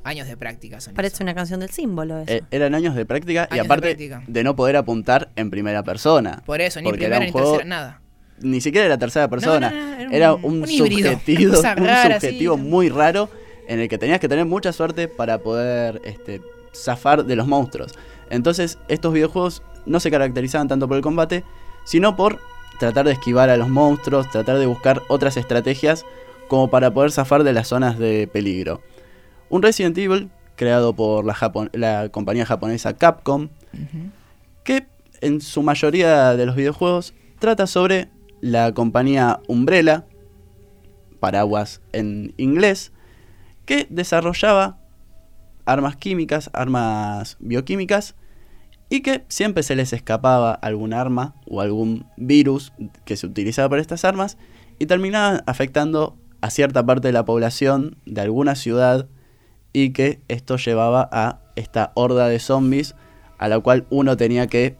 Años 0.04 0.28
de 0.28 0.38
práctica 0.38 0.80
son 0.80 0.94
Parece 0.94 1.16
eso. 1.16 1.24
una 1.24 1.36
canción 1.36 1.60
del 1.60 1.70
símbolo 1.72 2.20
eso. 2.22 2.32
Eh, 2.32 2.42
eran 2.52 2.74
años 2.74 2.96
de 2.96 3.06
práctica 3.06 3.48
y 3.52 3.56
de 3.56 3.60
aparte 3.62 3.88
práctica. 3.88 4.24
de 4.26 4.44
no 4.44 4.56
poder 4.56 4.78
apuntar 4.78 5.30
en 5.36 5.50
primera 5.52 5.84
persona. 5.84 6.42
Por 6.46 6.62
eso, 6.62 6.82
ni 6.82 6.90
primera 6.92 7.18
era 7.18 7.26
ni 7.26 7.32
tercera, 7.34 7.64
nada. 7.66 8.02
Ni 8.42 8.62
siquiera 8.62 8.86
era 8.86 8.98
tercera 8.98 9.28
persona. 9.28 9.70
no, 9.70 9.76
no, 9.76 9.94
era 10.00 10.06
un- 10.08 10.14
era 10.14 10.34
un, 10.36 10.62
un 10.64 10.70
híbrido, 10.70 11.12
subjetivo, 11.12 11.58
un 11.78 11.86
rara, 11.86 12.20
subjetivo 12.20 12.56
sí. 12.56 12.62
muy 12.62 12.88
raro 12.90 13.30
en 13.68 13.82
el 13.82 13.90
que 13.90 13.98
tenías 13.98 14.20
que 14.22 14.30
tener 14.30 14.46
mucha 14.46 14.72
suerte 14.72 15.10
para 15.10 15.40
poder 15.40 16.02
este, 16.06 16.42
zafar 16.74 17.26
de 17.26 17.36
los 17.36 17.46
monstruos. 17.46 17.92
Entonces, 18.30 18.78
estos 18.88 19.12
videojuegos 19.14 19.62
no 19.86 20.00
se 20.00 20.12
caracterizaban 20.12 20.68
tanto 20.68 20.88
por 20.88 20.98
el 20.98 21.04
combate, 21.04 21.44
sino 21.84 22.16
por 22.16 22.40
tratar 22.80 23.06
de 23.06 23.14
esquivar 23.14 23.50
a 23.50 23.58
los 23.58 23.70
monstruos, 23.70 24.30
tratar 24.30 24.58
de 24.58 24.66
buscar 24.66 25.02
otras 25.10 25.38
estrategias 25.38 26.06
como 26.48 26.70
para 26.70 26.94
poder 26.94 27.12
zafar 27.12 27.44
de 27.44 27.54
las 27.54 27.68
zonas 27.68 28.00
de 28.00 28.28
peligro. 28.32 28.82
Un 29.50 29.62
Resident 29.62 29.98
Evil 29.98 30.30
creado 30.56 30.94
por 30.94 31.26
la, 31.26 31.34
Japon- 31.34 31.70
la 31.74 32.10
compañía 32.10 32.46
japonesa 32.46 32.94
Capcom, 32.96 33.50
que 34.64 34.88
en 35.22 35.42
su 35.42 35.62
mayoría 35.64 36.36
de 36.36 36.46
los 36.46 36.56
videojuegos 36.56 37.14
trata 37.40 37.68
sobre 37.68 38.10
la 38.42 38.74
compañía 38.74 39.40
Umbrella, 39.48 40.06
paraguas 41.20 41.82
en 41.92 42.34
inglés, 42.38 42.92
que 43.66 43.88
desarrollaba 43.90 44.78
armas 45.66 45.96
químicas, 45.98 46.50
armas 46.54 47.38
bioquímicas, 47.40 48.16
y 48.90 49.02
que 49.02 49.24
siempre 49.28 49.64
se 49.64 49.76
les 49.76 49.94
escapaba 49.94 50.54
algún 50.54 50.94
arma 50.94 51.36
o 51.48 51.62
algún 51.62 52.06
virus 52.18 52.74
que 53.06 53.16
se 53.16 53.28
utilizaba 53.28 53.70
para 53.70 53.82
estas 53.82 54.04
armas 54.04 54.38
y 54.80 54.88
terminaba 54.88 55.44
afectando 55.46 56.18
a 56.42 56.50
cierta 56.50 56.86
parte 56.86 57.10
de 57.10 57.14
la 57.14 57.26
población 57.26 57.98
de 58.06 58.22
alguna 58.22 58.56
ciudad 58.56 59.08
y 59.74 59.92
que 59.92 60.20
esto 60.28 60.58
llevaba 60.58 61.08
a 61.12 61.40
esta 61.56 61.92
horda 61.94 62.28
de 62.28 62.40
zombies 62.40 62.96
a 63.38 63.48
la 63.48 63.60
cual 63.60 63.86
uno 63.90 64.18
tenía 64.18 64.48
que 64.48 64.76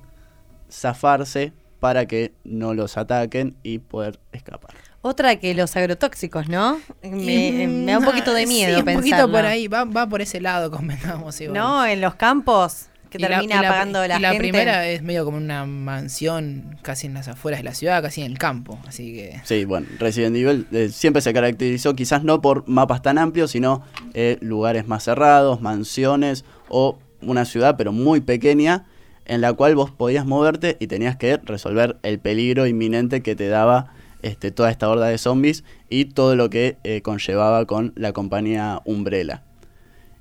zafarse 0.72 1.54
para 1.80 2.08
que 2.08 2.34
no 2.44 2.74
los 2.74 2.98
ataquen 2.98 3.56
y 3.64 3.80
poder 3.80 4.20
escapar. 4.32 4.74
Otra 5.02 5.38
que 5.38 5.54
los 5.54 5.78
agrotóxicos, 5.78 6.50
¿no? 6.50 6.78
Me, 7.02 7.68
Mm, 7.68 7.86
me 7.86 7.92
da 7.94 8.00
un 8.00 8.06
poquito 8.06 8.34
de 8.34 8.46
sí, 8.46 8.54
miedo 8.54 8.80
un 8.80 8.96
poquito 8.96 9.32
por 9.32 9.46
ahí, 9.46 9.68
va, 9.68 9.86
va 9.86 10.08
por 10.08 10.22
ese 10.22 10.42
lado, 10.42 10.70
convengamos 10.72 11.40
igual. 11.42 11.58
No, 11.58 11.86
en 11.86 12.02
los 12.02 12.16
campos 12.16 12.90
que 13.10 13.18
Y 13.18 13.22
la- 13.22 13.28
termina 13.30 13.56
y 13.56 13.62
la, 13.62 13.68
apagando 13.70 14.08
la, 14.08 14.18
y 14.18 14.22
la 14.22 14.30
gente. 14.30 14.40
primera 14.44 14.88
es 14.88 15.02
medio 15.02 15.26
como 15.26 15.38
una 15.38 15.66
mansión 15.66 16.78
casi 16.82 17.08
en 17.08 17.14
las 17.16 17.28
afueras 17.28 17.60
de 17.60 17.64
la 17.64 17.74
ciudad, 17.74 18.02
casi 18.02 18.22
en 18.22 18.32
el 18.32 18.38
campo. 18.38 18.80
Así 18.88 19.14
que. 19.14 19.42
Sí, 19.44 19.66
bueno, 19.66 19.88
Resident 20.00 20.36
Evil 20.36 20.68
eh, 20.72 20.90
siempre 20.90 21.22
se 21.22 21.34
caracterizó 21.34 21.96
quizás 21.96 22.24
no 22.24 22.42
por 22.42 22.68
mapas 22.68 23.02
tan 23.02 23.18
amplios, 23.18 23.52
sino 23.52 23.82
eh, 24.14 24.38
lugares 24.42 24.88
más 24.88 25.04
cerrados, 25.04 25.62
mansiones 25.62 26.46
o 26.70 27.00
una 27.22 27.46
ciudad 27.46 27.76
pero 27.78 27.92
muy 27.92 28.22
pequeña 28.22 28.86
en 29.26 29.42
la 29.42 29.54
cual 29.54 29.76
vos 29.76 29.92
podías 29.92 30.26
moverte 30.26 30.78
y 30.80 30.88
tenías 30.88 31.16
que 31.18 31.38
resolver 31.38 31.98
el 32.04 32.20
peligro 32.20 32.66
inminente 32.66 33.22
que 33.22 33.36
te 33.36 33.48
daba 33.48 33.94
este, 34.22 34.52
toda 34.52 34.72
esta 34.72 34.90
horda 34.90 35.08
de 35.08 35.18
zombies 35.18 35.64
y 35.90 36.06
todo 36.06 36.36
lo 36.36 36.50
que 36.50 36.78
eh, 36.84 37.02
conllevaba 37.02 37.66
con 37.66 37.94
la 37.96 38.12
compañía 38.14 38.82
Umbrella. 38.86 39.44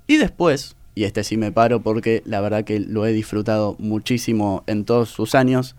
Y 0.07 0.17
después, 0.19 0.77
y 0.99 1.05
este 1.05 1.23
sí 1.23 1.37
me 1.37 1.53
paro 1.53 1.81
porque 1.81 2.25
la 2.25 2.41
verdad 2.41 2.65
que 2.65 2.81
lo 2.81 3.07
he 3.07 3.13
disfrutado 3.13 3.77
muchísimo 3.79 4.65
en 4.67 4.85
todos 4.85 5.09
sus 5.09 5.37
años, 5.37 5.77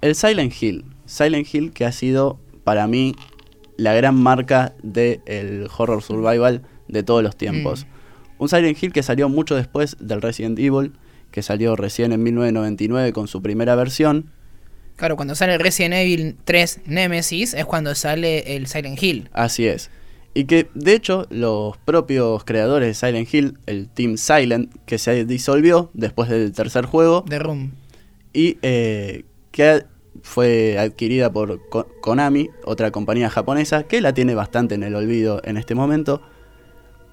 el 0.00 0.14
Silent 0.14 0.54
Hill. 0.62 0.84
Silent 1.06 1.52
Hill 1.52 1.72
que 1.72 1.84
ha 1.84 1.90
sido 1.90 2.38
para 2.62 2.86
mí 2.86 3.16
la 3.76 3.94
gran 3.94 4.14
marca 4.14 4.76
del 4.84 5.66
horror 5.76 6.04
survival 6.04 6.62
de 6.86 7.02
todos 7.02 7.20
los 7.20 7.34
tiempos. 7.34 7.88
Un 8.38 8.48
Silent 8.48 8.80
Hill 8.80 8.92
que 8.92 9.02
salió 9.02 9.28
mucho 9.28 9.56
después 9.56 9.96
del 9.98 10.22
Resident 10.22 10.56
Evil, 10.60 10.92
que 11.32 11.42
salió 11.42 11.74
recién 11.74 12.12
en 12.12 12.22
1999 12.22 13.12
con 13.12 13.26
su 13.26 13.42
primera 13.42 13.74
versión. 13.74 14.30
Claro, 14.94 15.16
cuando 15.16 15.34
sale 15.34 15.58
Resident 15.58 15.94
Evil 15.94 16.36
3 16.44 16.82
Nemesis 16.86 17.54
es 17.54 17.64
cuando 17.64 17.96
sale 17.96 18.54
el 18.54 18.68
Silent 18.68 19.02
Hill. 19.02 19.30
Así 19.32 19.66
es. 19.66 19.90
Y 20.32 20.44
que 20.44 20.68
de 20.74 20.94
hecho 20.94 21.26
los 21.30 21.76
propios 21.78 22.44
creadores 22.44 22.88
de 22.88 22.94
Silent 23.08 23.34
Hill, 23.34 23.58
el 23.66 23.88
Team 23.88 24.16
Silent, 24.16 24.72
que 24.86 24.98
se 24.98 25.24
disolvió 25.24 25.90
después 25.92 26.28
del 26.30 26.52
tercer 26.52 26.86
juego 26.86 27.24
The 27.28 27.38
Room. 27.40 27.72
y 28.32 28.58
eh, 28.62 29.24
que 29.50 29.84
fue 30.22 30.78
adquirida 30.78 31.32
por 31.32 31.68
Ko- 31.68 31.88
Konami, 32.00 32.48
otra 32.64 32.90
compañía 32.92 33.28
japonesa, 33.30 33.84
que 33.84 34.00
la 34.00 34.12
tiene 34.14 34.34
bastante 34.34 34.76
en 34.76 34.82
el 34.84 34.94
olvido 34.94 35.40
en 35.44 35.56
este 35.56 35.74
momento, 35.74 36.22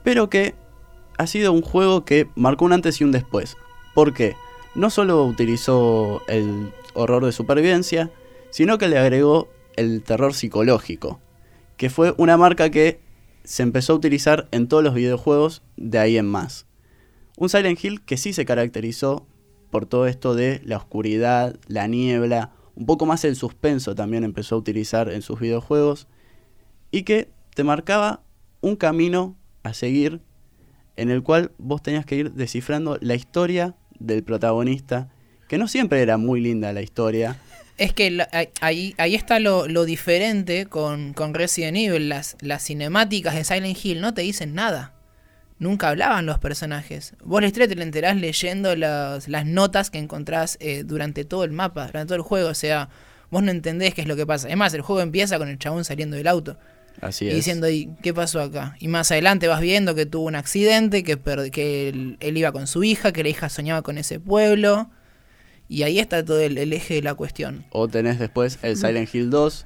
pero 0.04 0.30
que 0.30 0.54
ha 1.18 1.26
sido 1.26 1.52
un 1.54 1.62
juego 1.64 2.06
que 2.06 2.28
marcó 2.36 2.66
un 2.66 2.74
antes 2.74 3.02
y 3.02 3.04
un 3.04 3.12
después. 3.12 3.58
¿Por 3.96 4.14
qué? 4.14 4.36
No 4.76 4.92
solo 4.92 5.24
utilizó 5.26 6.22
el 6.28 6.72
horror 6.94 7.26
de 7.26 7.32
supervivencia, 7.32 8.12
sino 8.52 8.78
que 8.78 8.88
le 8.88 9.00
agregó 9.00 9.48
el 9.76 10.04
terror 10.04 10.36
psicológico, 10.36 11.20
que 11.78 11.90
fue 11.90 12.14
una 12.18 12.38
marca 12.38 12.70
que 12.70 13.00
se 13.48 13.64
empezó 13.64 13.94
a 13.94 13.96
utilizar 13.96 14.50
en 14.52 14.68
todos 14.68 14.84
los 14.84 14.94
videojuegos 14.94 15.64
de 15.78 16.00
ahí 16.00 16.18
en 16.18 16.26
más. 16.26 16.66
Un 17.38 17.48
Silent 17.48 17.82
Hill 17.82 18.02
que 18.02 18.18
sí 18.18 18.34
se 18.34 18.44
caracterizó 18.44 19.26
por 19.72 19.86
todo 19.86 20.06
esto 20.06 20.36
de 20.36 20.60
la 20.66 20.76
oscuridad, 20.76 21.56
la 21.68 21.88
niebla, 21.88 22.52
un 22.76 22.86
poco 22.86 23.06
más 23.06 23.24
el 23.24 23.38
suspenso 23.38 23.96
también 23.96 24.26
empezó 24.26 24.56
a 24.56 24.58
utilizar 24.58 25.10
en 25.10 25.22
sus 25.22 25.40
videojuegos 25.40 26.10
y 26.92 27.04
que 27.04 27.30
te 27.56 27.64
marcaba 27.64 28.22
un 28.60 28.76
camino 28.76 29.38
a 29.64 29.74
seguir 29.74 30.20
en 30.98 31.10
el 31.10 31.24
cual 31.24 31.54
vos 31.58 31.82
tenías 31.82 32.06
que 32.06 32.18
ir 32.18 32.34
descifrando 32.34 32.98
la 33.00 33.16
historia 33.16 33.78
del 33.98 34.26
protagonista, 34.26 35.10
que 35.48 35.58
no 35.58 35.70
siempre 35.70 36.02
era 36.02 36.18
muy 36.18 36.42
linda 36.42 36.74
la 36.74 36.82
historia. 36.82 37.40
Es 37.78 37.94
que 37.94 38.10
la- 38.10 38.28
ahí- 38.62 38.96
ahí, 38.98 39.14
está 39.16 39.40
lo, 39.40 39.68
lo 39.68 39.86
diferente 39.86 40.66
con, 40.66 41.14
con 41.14 41.34
Resident 41.34 41.78
Evil. 41.78 42.10
Las, 42.10 42.36
las 42.42 42.64
cinemáticas 42.64 43.36
de 43.36 43.44
Silent 43.44 43.78
Hill 43.84 44.02
no 44.02 44.14
te 44.14 44.22
dicen 44.24 44.56
nada. 44.56 44.94
Nunca 45.60 45.90
hablaban 45.90 46.26
los 46.26 46.40
personajes. 46.40 47.14
Vos 47.24 47.42
la 47.42 47.48
historia 47.48 47.68
te 47.68 47.76
la 47.76 47.84
enterás 47.84 48.16
leyendo 48.16 48.76
las, 48.76 49.28
las 49.28 49.46
notas 49.46 49.90
que 49.90 49.98
encontrás 50.00 50.58
eh, 50.60 50.84
durante 50.86 51.26
todo 51.26 51.44
el 51.44 51.52
mapa, 51.52 51.88
durante 51.88 52.08
todo 52.10 52.16
el 52.16 52.22
juego. 52.22 52.50
O 52.50 52.54
sea, 52.56 52.90
vos 53.32 53.42
no 53.44 53.52
entendés 53.52 53.94
qué 53.94 54.02
es 54.02 54.08
lo 54.08 54.16
que 54.16 54.26
pasa. 54.26 54.50
Es 54.50 54.58
más, 54.58 54.74
el 54.74 54.82
juego 54.82 55.02
empieza 55.02 55.38
con 55.38 55.48
el 55.50 55.58
chabón 55.60 55.84
saliendo 55.84 56.16
del 56.16 56.28
auto. 56.28 56.58
Así 57.02 57.26
y 57.26 57.30
es. 57.30 57.36
diciendo, 57.36 57.70
"¿Y 57.70 57.90
qué 58.02 58.12
pasó 58.14 58.42
acá? 58.42 58.76
Y 58.80 58.88
más 58.88 59.12
adelante 59.12 59.48
vas 59.48 59.62
viendo 59.62 59.94
que 59.94 60.08
tuvo 60.08 60.26
un 60.26 60.36
accidente, 60.36 61.04
que, 61.04 61.20
que 61.52 61.90
él, 61.90 62.18
él 62.20 62.38
iba 62.38 62.52
con 62.52 62.66
su 62.66 62.84
hija, 62.84 63.12
que 63.12 63.22
la 63.24 63.30
hija 63.30 63.50
soñaba 63.50 63.84
con 63.84 64.00
ese 64.00 64.20
pueblo. 64.20 64.90
Y 65.70 65.84
ahí 65.84 66.00
está 66.00 66.24
todo 66.24 66.40
el, 66.40 66.58
el 66.58 66.72
eje 66.74 66.96
de 66.96 67.02
la 67.02 67.14
cuestión. 67.14 67.66
O 67.72 67.88
tenés 67.88 68.20
después 68.20 68.60
el 68.62 68.78
Silent 68.78 69.14
Hill 69.14 69.30
2, 69.30 69.66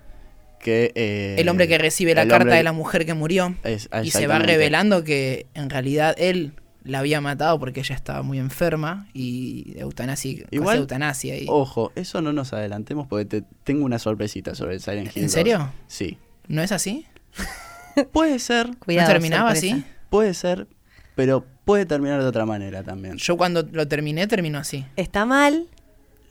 que... 0.59 0.91
eh, 0.95 1.35
el 1.37 1.47
hombre 1.49 1.67
que 1.67 1.77
recibe 1.77 2.15
la 2.15 2.23
carta 2.27 2.43
hombre- 2.45 2.55
de 2.57 2.63
la 2.63 2.71
mujer 2.73 3.05
que 3.05 3.13
murió. 3.13 3.55
es- 3.63 3.89
Y 4.03 4.11
se 4.11 4.27
va 4.27 4.39
revelando 4.39 5.03
que 5.03 5.45
en 5.53 5.69
realidad 5.69 6.15
él 6.17 6.53
la 6.83 6.97
había 6.99 7.21
matado 7.21 7.59
porque 7.59 7.81
ella 7.81 7.93
estaba 7.93 8.23
muy 8.23 8.39
enferma 8.39 9.07
y 9.13 9.75
eutanasia, 9.77 10.45
Igual, 10.49 10.79
eutanasia. 10.79 11.37
Y... 11.37 11.45
Ojo, 11.47 11.91
eso 11.95 12.21
no 12.23 12.33
nos 12.33 12.53
adelantemos 12.53 13.05
porque 13.07 13.25
te, 13.25 13.43
tengo 13.63 13.85
una 13.85 13.99
sorpresita 13.99 14.55
sobre 14.55 14.73
el 14.75 14.81
Silent 14.81 15.09
Hill 15.15 15.21
¿En 15.21 15.27
2. 15.27 15.31
serio? 15.31 15.73
Sí. 15.85 16.17
¿No 16.47 16.63
es 16.63 16.71
así? 16.71 17.05
Puede 18.11 18.39
ser, 18.39 18.75
Cuidado, 18.79 19.07
¿No 19.09 19.13
terminaba 19.13 19.53
sorpresa. 19.53 19.75
así? 19.75 19.85
puede 20.09 20.33
ser, 20.33 20.67
pero 21.15 21.45
puede 21.65 21.85
terminar 21.85 22.19
de 22.21 22.27
otra 22.27 22.45
manera 22.45 22.83
también. 22.83 23.17
Yo 23.17 23.37
cuando 23.37 23.61
lo 23.71 23.87
terminé, 23.87 24.25
terminó 24.27 24.57
así. 24.59 24.85
Está 24.95 25.25
mal, 25.25 25.67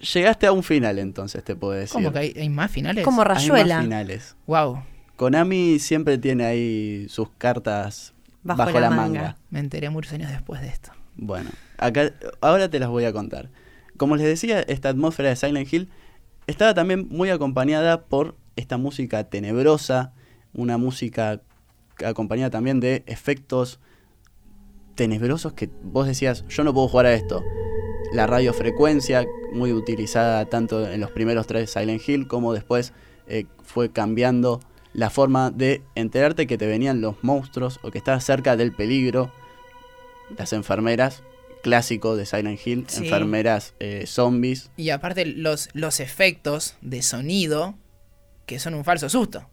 Llegaste 0.00 0.46
a 0.46 0.52
un 0.52 0.62
final 0.62 0.98
entonces, 0.98 1.44
te 1.44 1.54
puedo 1.54 1.74
decir. 1.74 1.92
¿Cómo 1.92 2.12
que 2.12 2.18
hay, 2.18 2.34
hay 2.36 2.48
más 2.48 2.70
finales? 2.70 3.04
como 3.04 3.22
Hay 3.22 3.28
más 3.28 3.36
rayuela. 3.36 3.82
finales. 3.82 4.36
Wow, 4.46 4.82
Konami 5.16 5.78
siempre 5.78 6.16
tiene 6.16 6.44
ahí 6.44 7.06
sus 7.10 7.28
cartas 7.36 8.14
bajo, 8.42 8.80
la, 8.80 8.90
manga. 8.90 9.36
me 9.50 9.60
enteré 9.60 9.90
muchos 9.90 10.14
años 10.14 10.30
después 10.30 10.62
de 10.62 10.68
esto. 10.68 10.92
Bueno, 11.16 11.50
acá 11.76 12.12
ahora 12.40 12.70
te 12.70 12.78
las 12.78 12.88
voy 12.88 13.04
a 13.04 13.12
contar. 13.12 13.50
Como 13.98 14.16
les 14.16 14.24
decía, 14.24 14.60
esta 14.60 14.88
atmósfera 14.88 15.28
de 15.28 15.36
Silent 15.36 15.70
Hill 15.70 15.90
estaba 16.46 16.72
también 16.72 17.06
muy 17.10 17.28
acompañada 17.28 18.04
por 18.06 18.36
esta 18.56 18.78
música 18.78 19.24
tenebrosa, 19.24 20.14
una 20.54 20.78
música 20.78 21.42
acompañada 22.02 22.48
también 22.48 22.80
de 22.80 23.04
efectos 23.06 23.78
tenebrosos 24.94 25.52
que 25.52 25.68
vos 25.82 26.06
decías, 26.06 26.46
yo 26.48 26.64
no 26.64 26.72
puedo 26.72 26.88
jugar 26.88 27.06
a 27.06 27.12
esto. 27.12 27.42
La 28.12 28.26
radiofrecuencia, 28.26 29.26
muy 29.52 29.72
utilizada 29.72 30.44
tanto 30.46 30.88
en 30.90 31.00
los 31.00 31.10
primeros 31.10 31.46
tres 31.46 31.70
Silent 31.70 32.06
Hill 32.08 32.26
como 32.26 32.52
después 32.52 32.92
eh, 33.28 33.46
fue 33.62 33.90
cambiando 33.92 34.60
la 34.92 35.10
forma 35.10 35.50
de 35.52 35.82
enterarte 35.94 36.46
que 36.48 36.58
te 36.58 36.66
venían 36.66 37.00
los 37.00 37.22
monstruos 37.22 37.78
o 37.82 37.90
que 37.92 37.98
estabas 37.98 38.24
cerca 38.24 38.56
del 38.56 38.72
peligro. 38.72 39.32
Las 40.36 40.52
enfermeras, 40.52 41.22
clásico 41.62 42.16
de 42.16 42.26
Silent 42.26 42.58
Hill, 42.66 42.84
Sí. 42.88 43.04
enfermeras 43.04 43.74
eh, 43.78 44.04
zombies. 44.06 44.70
Y 44.76 44.90
aparte 44.90 45.26
los, 45.26 45.68
los 45.74 46.00
efectos 46.00 46.74
de 46.80 47.02
sonido, 47.02 47.74
que 48.46 48.58
son 48.58 48.74
un 48.74 48.84
falso 48.84 49.08
susto. 49.08 49.48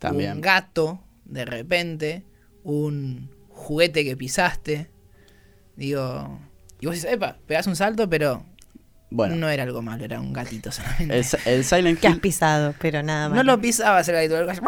También. 0.00 0.32
Un 0.32 0.40
gato, 0.40 1.00
de 1.24 1.44
repente, 1.44 2.24
un 2.64 3.30
juguete 3.48 4.04
que 4.04 4.16
pisaste. 4.16 4.90
Digo, 5.76 6.38
y 6.80 6.86
vos 6.86 6.94
dices, 6.94 7.12
epa, 7.12 7.36
pegás 7.46 7.66
un 7.66 7.76
salto, 7.76 8.08
pero 8.08 8.44
Bueno, 9.10 9.36
no 9.36 9.48
era 9.48 9.62
algo 9.62 9.82
malo, 9.82 10.04
era 10.04 10.20
un 10.20 10.32
gatito 10.32 10.70
solamente. 10.72 11.18
el, 11.18 11.24
el 11.46 11.64
Silent 11.64 12.00
Que 12.00 12.08
has 12.08 12.14
Hill 12.14 12.20
pisado, 12.20 12.74
pero 12.80 13.02
nada 13.02 13.28
más. 13.28 13.36
no 13.36 13.42
lo 13.44 13.60
pisabas 13.60 14.08
el 14.08 14.14
gatito, 14.16 14.36
algo 14.36 14.50
así, 14.50 14.60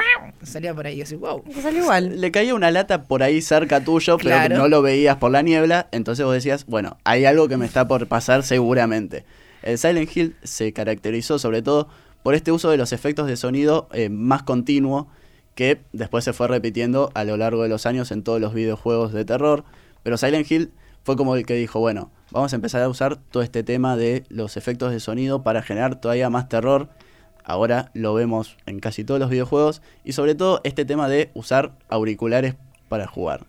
salía 0.44 0.74
por 0.74 0.86
ahí, 0.86 0.98
y 0.98 1.02
así, 1.02 1.16
wow. 1.16 1.42
Te 1.42 1.60
salió 1.60 1.82
igual. 1.82 2.20
le 2.20 2.30
caía 2.30 2.54
una 2.54 2.70
lata 2.70 3.02
por 3.02 3.22
ahí 3.22 3.42
cerca 3.42 3.80
tuyo, 3.84 4.16
pero 4.16 4.30
Claro. 4.30 4.56
no 4.56 4.68
lo 4.68 4.80
veías 4.82 5.16
por 5.16 5.30
la 5.30 5.42
niebla, 5.42 5.88
entonces 5.92 6.24
vos 6.24 6.34
decías, 6.34 6.64
bueno, 6.66 6.96
hay 7.04 7.24
algo 7.24 7.48
que 7.48 7.56
me 7.56 7.66
está 7.66 7.86
por 7.88 8.06
pasar 8.06 8.42
seguramente. 8.42 9.24
El 9.62 9.76
Silent 9.76 10.16
Hill 10.16 10.36
se 10.44 10.72
caracterizó 10.72 11.38
sobre 11.38 11.62
todo 11.62 11.88
por 12.22 12.34
este 12.34 12.52
uso 12.52 12.70
de 12.70 12.76
los 12.76 12.92
efectos 12.92 13.26
de 13.26 13.36
sonido 13.36 13.88
eh, 13.92 14.08
más 14.08 14.42
continuo 14.44 15.08
que 15.56 15.80
después 15.92 16.22
se 16.24 16.32
fue 16.32 16.46
repitiendo 16.46 17.10
a 17.14 17.24
lo 17.24 17.36
largo 17.36 17.64
de 17.64 17.68
los 17.68 17.84
años 17.86 18.12
en 18.12 18.22
todos 18.22 18.40
los 18.40 18.54
videojuegos 18.54 19.12
de 19.12 19.24
terror, 19.24 19.64
pero 20.04 20.16
Silent 20.16 20.48
Hill 20.50 20.70
fue 21.08 21.16
como 21.16 21.36
el 21.36 21.46
que 21.46 21.54
dijo, 21.54 21.80
bueno, 21.80 22.10
vamos 22.32 22.52
a 22.52 22.56
empezar 22.56 22.82
a 22.82 22.88
usar 22.90 23.16
todo 23.16 23.42
este 23.42 23.62
tema 23.62 23.96
de 23.96 24.24
los 24.28 24.58
efectos 24.58 24.92
de 24.92 25.00
sonido 25.00 25.42
para 25.42 25.62
generar 25.62 25.98
todavía 25.98 26.28
más 26.28 26.50
terror. 26.50 26.90
Ahora 27.44 27.90
lo 27.94 28.12
vemos 28.12 28.58
en 28.66 28.78
casi 28.78 29.04
todos 29.04 29.18
los 29.18 29.30
videojuegos 29.30 29.80
y 30.04 30.12
sobre 30.12 30.34
todo 30.34 30.60
este 30.64 30.84
tema 30.84 31.08
de 31.08 31.30
usar 31.32 31.72
auriculares 31.88 32.56
para 32.90 33.06
jugar. 33.06 33.46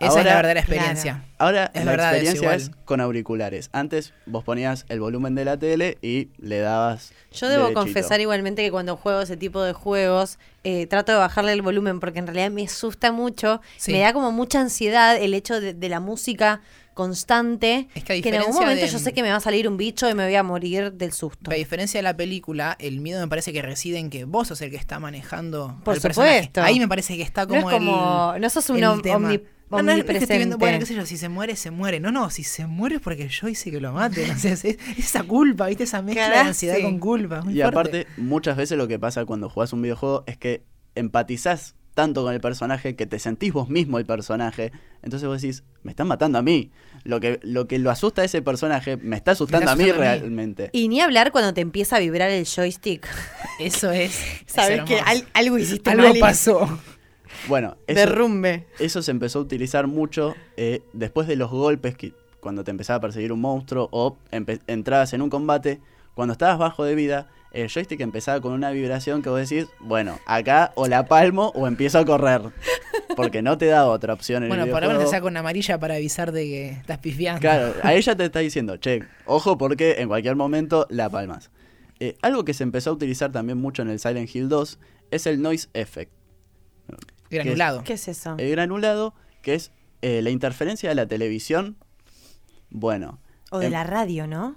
Esa 0.00 0.08
es 0.08 0.16
Ahora- 0.16 0.24
la 0.30 0.36
verdadera 0.36 0.60
experiencia. 0.60 1.24
Ahora 1.38 1.70
Es 1.72 1.84
la 1.84 1.90
verdad, 1.92 2.16
es 2.16 2.22
experiencia 2.22 2.54
es, 2.56 2.62
igual. 2.66 2.84
con 2.84 3.00
auriculares. 3.00 3.70
Antes 3.72 4.12
vos 4.26 4.42
ponías 4.42 4.86
el 4.88 4.98
volumen 5.00 5.36
de 5.36 5.44
la 5.44 5.56
tele 5.56 5.98
y 6.02 6.30
le 6.38 6.58
dabas. 6.58 7.12
Yo 7.30 7.48
debo 7.48 7.64
derechito. 7.68 7.80
confesar 7.80 8.20
igualmente 8.20 8.62
que 8.62 8.72
cuando 8.72 8.96
juego 8.96 9.20
ese 9.20 9.36
tipo 9.36 9.62
de 9.62 9.72
juegos 9.72 10.38
eh, 10.64 10.86
trato 10.88 11.12
de 11.12 11.18
bajarle 11.18 11.52
el 11.52 11.62
volumen 11.62 12.00
porque 12.00 12.18
en 12.18 12.26
realidad 12.26 12.50
me 12.50 12.64
asusta 12.64 13.12
mucho, 13.12 13.60
Sí. 13.76 13.92
me 13.92 14.00
da 14.00 14.12
como 14.12 14.32
mucha 14.32 14.60
ansiedad 14.60 15.16
el 15.16 15.32
hecho 15.34 15.60
de, 15.60 15.74
de 15.74 15.88
la 15.88 16.00
música 16.00 16.60
constante, 16.94 17.88
Es 17.94 18.04
que 18.04 18.12
a 18.14 18.16
en 18.16 18.34
algún 18.36 18.54
momento 18.54 18.84
de- 18.84 18.90
yo 18.90 18.98
sé 18.98 19.12
que 19.12 19.22
me 19.22 19.30
va 19.30 19.36
a 19.36 19.40
salir 19.40 19.68
un 19.68 19.76
bicho 19.76 20.08
y 20.08 20.14
me 20.14 20.24
voy 20.24 20.34
a 20.34 20.42
morir 20.42 20.92
del 20.92 21.12
susto. 21.12 21.50
A 21.50 21.54
diferencia 21.54 21.98
de 21.98 22.02
la 22.02 22.16
película, 22.16 22.76
el 22.80 23.00
miedo 23.00 23.20
me 23.20 23.28
parece 23.28 23.52
que 23.52 23.60
reside 23.62 23.98
en 23.98 24.10
que 24.10 24.24
vos 24.24 24.48
sos 24.48 24.60
el 24.62 24.70
que 24.70 24.76
está 24.76 24.98
manejando 24.98 25.78
Por 25.84 25.94
al 25.96 26.00
personaje. 26.00 26.34
supuesto. 26.38 26.62
Ahí 26.62 26.78
me 26.78 26.88
parece 26.88 27.16
que 27.16 27.22
está 27.22 27.42
No 27.42 27.48
como 27.48 27.70
es 27.70 27.76
como- 27.76 28.32
el- 28.34 28.40
no 28.42 28.50
sos 28.50 28.70
un 28.70 28.78
el 28.78 28.84
om- 28.84 29.02
tema. 29.02 29.28
omni- 29.30 29.42
No, 29.70 29.82
no, 29.82 29.90
es 29.92 30.04
que 30.04 30.12
estoy 30.18 30.36
viendo, 30.36 30.54
omnipresente. 30.56 30.56
bueno, 30.56 30.78
qué 30.78 30.86
sé 30.86 30.94
yo, 30.94 31.04
si 31.06 31.16
se 31.16 31.28
muere, 31.28 31.56
se 31.56 31.70
muere. 31.72 31.98
No, 31.98 32.12
no, 32.12 32.30
si 32.30 32.44
se 32.44 32.66
muere 32.66 32.96
es 32.96 33.00
porque 33.00 33.28
yo 33.28 33.48
hice 33.48 33.70
que 33.72 33.80
lo 33.80 33.92
mate. 33.92 34.26
No 34.28 34.38
sé, 34.38 34.52
es, 34.52 34.64
es 34.64 34.78
esa 34.96 35.24
culpa, 35.24 35.66
¿viste? 35.66 35.82
Esa 35.84 36.00
mezcla 36.02 36.28
de 36.30 36.36
ansiedad 36.36 36.76
sí. 36.76 36.82
con 36.82 36.98
culpa. 37.00 37.40
muy 37.42 37.54
Y 37.54 37.56
fuerte. 37.62 37.74
aparte, 37.80 38.06
muchas 38.16 38.56
veces 38.56 38.78
lo 38.78 38.86
que 38.86 38.98
pasa 39.00 39.24
cuando 39.24 39.48
jugás 39.48 39.72
un 39.72 39.82
videojuego 39.82 40.22
es 40.26 40.36
que 40.36 40.62
empatizás 40.94 41.74
tanto 41.94 42.22
con 42.24 42.34
el 42.34 42.40
personaje 42.40 42.96
que 42.96 43.06
te 43.06 43.18
sentís 43.18 43.52
vos 43.52 43.68
mismo 43.68 43.98
el 43.98 44.04
personaje. 44.06 44.72
Entonces 45.02 45.28
vos 45.28 45.40
decís, 45.40 45.62
me 45.82 45.92
están 45.92 46.08
matando 46.08 46.38
a 46.38 46.42
mí. 46.42 46.70
Lo 47.04 47.20
que 47.20 47.38
lo, 47.42 47.66
que 47.68 47.78
lo 47.78 47.90
asusta 47.90 48.22
a 48.22 48.24
ese 48.24 48.42
personaje 48.42 48.96
me 48.96 49.16
está 49.16 49.32
asustando 49.32 49.70
a 49.70 49.76
mí 49.76 49.84
asustando 49.84 50.10
a 50.10 50.14
mí. 50.14 50.20
realmente. 50.20 50.70
Y 50.72 50.88
ni 50.88 51.00
hablar 51.00 51.30
cuando 51.32 51.54
te 51.54 51.60
empieza 51.60 51.96
a 51.96 52.00
vibrar 52.00 52.30
el 52.30 52.44
joystick. 52.46 53.06
Eso 53.60 53.90
es. 53.92 54.18
Sabes 54.46 54.80
es 54.80 54.84
que 54.84 54.98
al- 55.00 55.26
algo 55.34 55.58
hiciste 55.58 55.90
algo 55.90 56.08
mal 56.08 56.18
pasó. 56.18 56.80
Bueno, 57.48 57.76
eso, 57.86 57.98
Derrumbe. 58.00 58.66
eso 58.78 59.02
se 59.02 59.10
empezó 59.10 59.38
a 59.40 59.42
utilizar 59.42 59.86
mucho 59.86 60.34
eh, 60.56 60.82
después 60.92 61.26
de 61.28 61.36
los 61.36 61.50
golpes, 61.50 61.96
que, 61.96 62.12
cuando 62.40 62.64
te 62.64 62.70
empezaba 62.70 62.98
a 62.98 63.00
perseguir 63.00 63.32
un 63.32 63.40
monstruo 63.40 63.88
o 63.92 64.16
entrabas 64.66 65.12
en 65.12 65.22
un 65.22 65.30
combate. 65.30 65.80
Cuando 66.14 66.32
estabas 66.32 66.58
bajo 66.58 66.84
de 66.84 66.94
vida, 66.94 67.28
el 67.50 67.68
joystick 67.68 68.00
empezaba 68.00 68.40
con 68.40 68.52
una 68.52 68.70
vibración 68.70 69.22
que 69.22 69.28
vos 69.28 69.48
decís, 69.48 69.68
bueno, 69.80 70.18
acá 70.26 70.72
o 70.74 70.86
la 70.86 71.06
palmo 71.06 71.52
o 71.54 71.66
empiezo 71.66 71.98
a 71.98 72.04
correr. 72.04 72.42
Porque 73.16 73.42
no 73.42 73.58
te 73.58 73.66
da 73.66 73.86
otra 73.86 74.12
opción 74.12 74.42
en 74.42 74.48
Bueno, 74.48 74.64
el 74.64 74.70
por 74.70 74.82
lo 74.82 74.88
menos 74.88 75.04
te 75.04 75.10
saca 75.10 75.26
una 75.26 75.40
amarilla 75.40 75.78
para 75.78 75.94
avisar 75.94 76.32
de 76.32 76.44
que 76.44 76.68
estás 76.70 76.98
pifiando. 76.98 77.40
Claro, 77.40 77.74
a 77.82 77.94
ella 77.94 78.16
te 78.16 78.24
está 78.24 78.40
diciendo, 78.40 78.76
che, 78.76 79.02
ojo 79.26 79.56
porque 79.56 79.96
en 79.98 80.08
cualquier 80.08 80.36
momento 80.36 80.86
la 80.90 81.08
palmas. 81.10 81.50
Eh, 82.00 82.16
algo 82.22 82.44
que 82.44 82.54
se 82.54 82.64
empezó 82.64 82.90
a 82.90 82.92
utilizar 82.94 83.30
también 83.30 83.58
mucho 83.58 83.82
en 83.82 83.88
el 83.88 84.00
Silent 84.00 84.34
Hill 84.34 84.48
2 84.48 84.78
es 85.12 85.26
el 85.26 85.40
noise 85.40 85.68
effect. 85.74 86.12
Granulado. 87.30 87.82
¿Qué 87.84 87.94
es 87.94 88.08
eso? 88.08 88.36
El 88.38 88.50
granulado, 88.50 89.14
que 89.42 89.54
es 89.54 89.72
eh, 90.02 90.22
la 90.22 90.30
interferencia 90.30 90.88
de 90.88 90.94
la 90.94 91.06
televisión. 91.06 91.76
Bueno, 92.70 93.20
O 93.50 93.60
de 93.60 93.66
em- 93.66 93.72
la 93.72 93.84
radio, 93.84 94.26
¿no? 94.26 94.56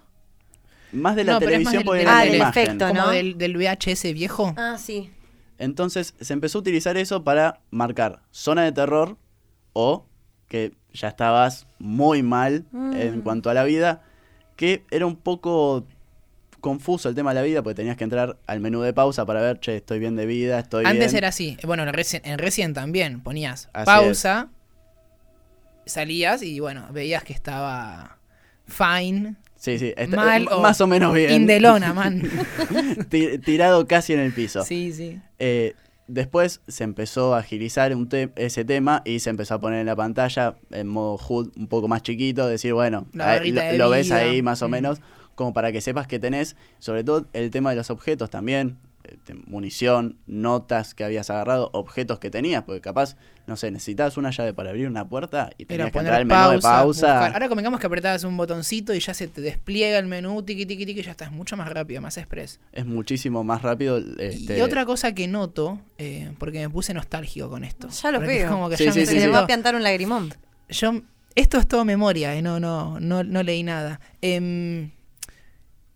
Más 0.91 1.15
de 1.15 1.23
la 1.23 1.33
No, 1.33 1.39
pero 1.39 1.51
es 1.51 1.63
más 1.63 1.71
televisión 1.73 1.79
del- 1.81 1.85
porque 1.85 1.99
del- 1.99 2.07
era 2.07 2.19
Ah, 2.19 2.25
la 2.25 2.35
imagen. 2.35 2.63
efecto, 2.63 2.87
Como 2.87 3.01
¿no? 3.01 3.09
del, 3.09 3.37
del 3.37 3.57
VHS 3.57 4.13
viejo. 4.13 4.53
Ah, 4.57 4.77
sí. 4.79 5.11
Entonces 5.59 6.13
se 6.19 6.33
empezó 6.33 6.59
a 6.59 6.61
utilizar 6.61 6.97
eso 6.97 7.23
para 7.23 7.61
marcar 7.71 8.21
zona 8.31 8.63
de 8.63 8.71
terror 8.71 9.17
o 9.73 10.05
que 10.47 10.73
ya 10.93 11.07
estabas 11.09 11.67
muy 11.79 12.23
mal 12.23 12.65
en 12.93 13.19
Mm. 13.19 13.21
cuanto 13.21 13.49
a 13.49 13.53
la 13.53 13.63
vida, 13.63 14.03
que 14.55 14.85
era 14.91 15.05
un 15.05 15.15
poco 15.15 15.85
confuso 16.61 17.09
el 17.09 17.15
tema 17.15 17.31
de 17.31 17.35
la 17.35 17.41
vida 17.43 17.61
porque 17.61 17.75
tenías 17.75 17.97
que 17.97 18.03
entrar 18.03 18.37
al 18.47 18.59
menú 18.59 18.81
de 18.81 18.93
pausa 18.93 19.25
para 19.25 19.41
ver, 19.41 19.59
che, 19.59 19.77
estoy 19.77 19.99
bien 19.99 20.15
de 20.15 20.25
vida, 20.25 20.57
estoy 20.59 20.85
Antes 20.85 21.11
bien. 21.11 21.17
era 21.17 21.27
así. 21.29 21.57
Bueno, 21.63 21.83
en 21.83 21.93
Resident, 21.93 22.25
en 22.25 22.37
Resident 22.39 22.75
también 22.75 23.21
ponías 23.21 23.69
Así 23.73 23.85
pausa, 23.85 24.49
salías 25.85 26.41
y 26.43 26.59
bueno, 26.59 26.87
veías 26.91 27.23
que 27.23 27.33
estaba 27.33 28.17
fine, 28.67 29.35
Sí, 29.57 29.79
sí, 29.79 29.93
está- 29.97 30.15
mal 30.15 30.47
o 30.51 30.61
más 30.61 30.79
o 30.81 30.87
menos 30.87 31.13
bien. 31.13 31.31
indelona, 31.33 31.93
man. 31.93 32.21
Ti- 33.09 33.39
tirado 33.39 33.87
casi 33.87 34.13
en 34.13 34.19
el 34.19 34.31
piso. 34.33 34.63
sí, 34.63 34.93
sí. 34.93 35.19
Eh, 35.39 35.73
después 36.07 36.61
se 36.67 36.83
empezó 36.83 37.35
a 37.35 37.39
agilizar 37.39 37.93
un 37.95 38.07
te- 38.07 38.29
ese 38.35 38.63
tema 38.65 39.01
y 39.03 39.19
se 39.19 39.29
empezó 39.29 39.55
a 39.55 39.59
poner 39.59 39.79
en 39.81 39.87
la 39.87 39.95
pantalla 39.95 40.55
en 40.71 40.87
modo 40.87 41.17
HUD 41.17 41.49
un 41.57 41.67
poco 41.67 41.87
más 41.87 42.01
chiquito, 42.03 42.47
decir, 42.47 42.73
bueno, 42.73 43.07
ahí 43.19 43.51
lo, 43.77 43.89
ves 43.89 44.11
ahí 44.11 44.41
más 44.41 44.61
o 44.61 44.67
Mm. 44.67 44.71
menos, 44.71 45.01
como 45.35 45.53
para 45.53 45.71
que 45.71 45.81
sepas 45.81 46.07
que 46.07 46.17
tenés, 46.19 46.55
sobre 46.79 47.03
todo 47.03 47.25
el 47.33 47.51
tema 47.51 47.71
de 47.71 47.75
los 47.75 47.89
objetos 47.89 48.29
también, 48.29 48.77
munición, 49.45 50.17
notas 50.27 50.93
que 50.93 51.03
habías 51.03 51.29
agarrado, 51.29 51.69
objetos 51.73 52.19
que 52.19 52.29
tenías, 52.29 52.63
porque 52.63 52.81
capaz, 52.81 53.15
no 53.45 53.55
sé, 53.55 53.71
necesitabas 53.71 54.17
una 54.17 54.31
llave 54.31 54.53
para 54.53 54.69
abrir 54.71 54.87
una 54.87 55.07
puerta 55.07 55.49
y 55.57 55.63
Era 55.63 55.67
tenías 55.67 55.85
que 55.87 55.91
poner 55.93 56.13
entrar 56.13 56.19
al 56.21 56.25
menú 56.25 56.51
de 56.57 56.61
pausa. 56.61 56.83
buscar. 56.85 57.33
Ahora 57.33 57.49
convengamos 57.49 57.79
que 57.79 57.87
apretabas 57.87 58.23
un 58.23 58.35
botoncito 58.37 58.93
y 58.93 58.99
ya 58.99 59.13
se 59.13 59.27
te 59.27 59.41
despliega 59.41 59.97
el 59.99 60.07
menú, 60.07 60.41
tiqui, 60.43 60.65
tiqui, 60.65 60.85
tiqui, 60.85 60.99
y 60.99 61.03
ya 61.03 61.11
estás 61.11 61.31
mucho 61.31 61.55
más 61.57 61.69
rápido, 61.69 62.01
más 62.01 62.17
express. 62.17 62.59
Es 62.71 62.85
muchísimo 62.85 63.43
más 63.43 63.61
rápido. 63.61 63.97
Este, 64.19 64.57
Y 64.57 64.61
otra 64.61 64.85
cosa 64.85 65.13
que 65.13 65.27
noto, 65.27 65.79
eh, 65.97 66.31
porque 66.39 66.59
me 66.59 66.69
puse 66.69 66.93
nostálgico 66.93 67.49
con 67.49 67.63
esto. 67.63 67.89
Ya 67.89 68.11
lo 68.11 68.19
veo. 68.19 68.49
como 68.49 68.69
que 68.69 68.77
Sí, 68.77 68.85
ya 68.85 68.91
sí, 68.91 68.99
me 68.99 69.05
Se 69.05 69.11
sí, 69.13 69.19
sí. 69.21 69.27
va 69.27 69.39
a 69.39 69.47
piantar 69.47 69.75
un 69.75 69.83
lagrimón. 69.83 70.33
yo 70.69 71.01
esto 71.35 71.59
es 71.59 71.67
todo 71.67 71.85
memoria, 71.85 72.33
eh, 72.35 72.41
no, 72.41 72.59
no, 72.59 72.99
no, 72.99 73.23
no 73.23 73.43
leí 73.43 73.61
nada. 73.61 73.99
Em, 74.21 74.89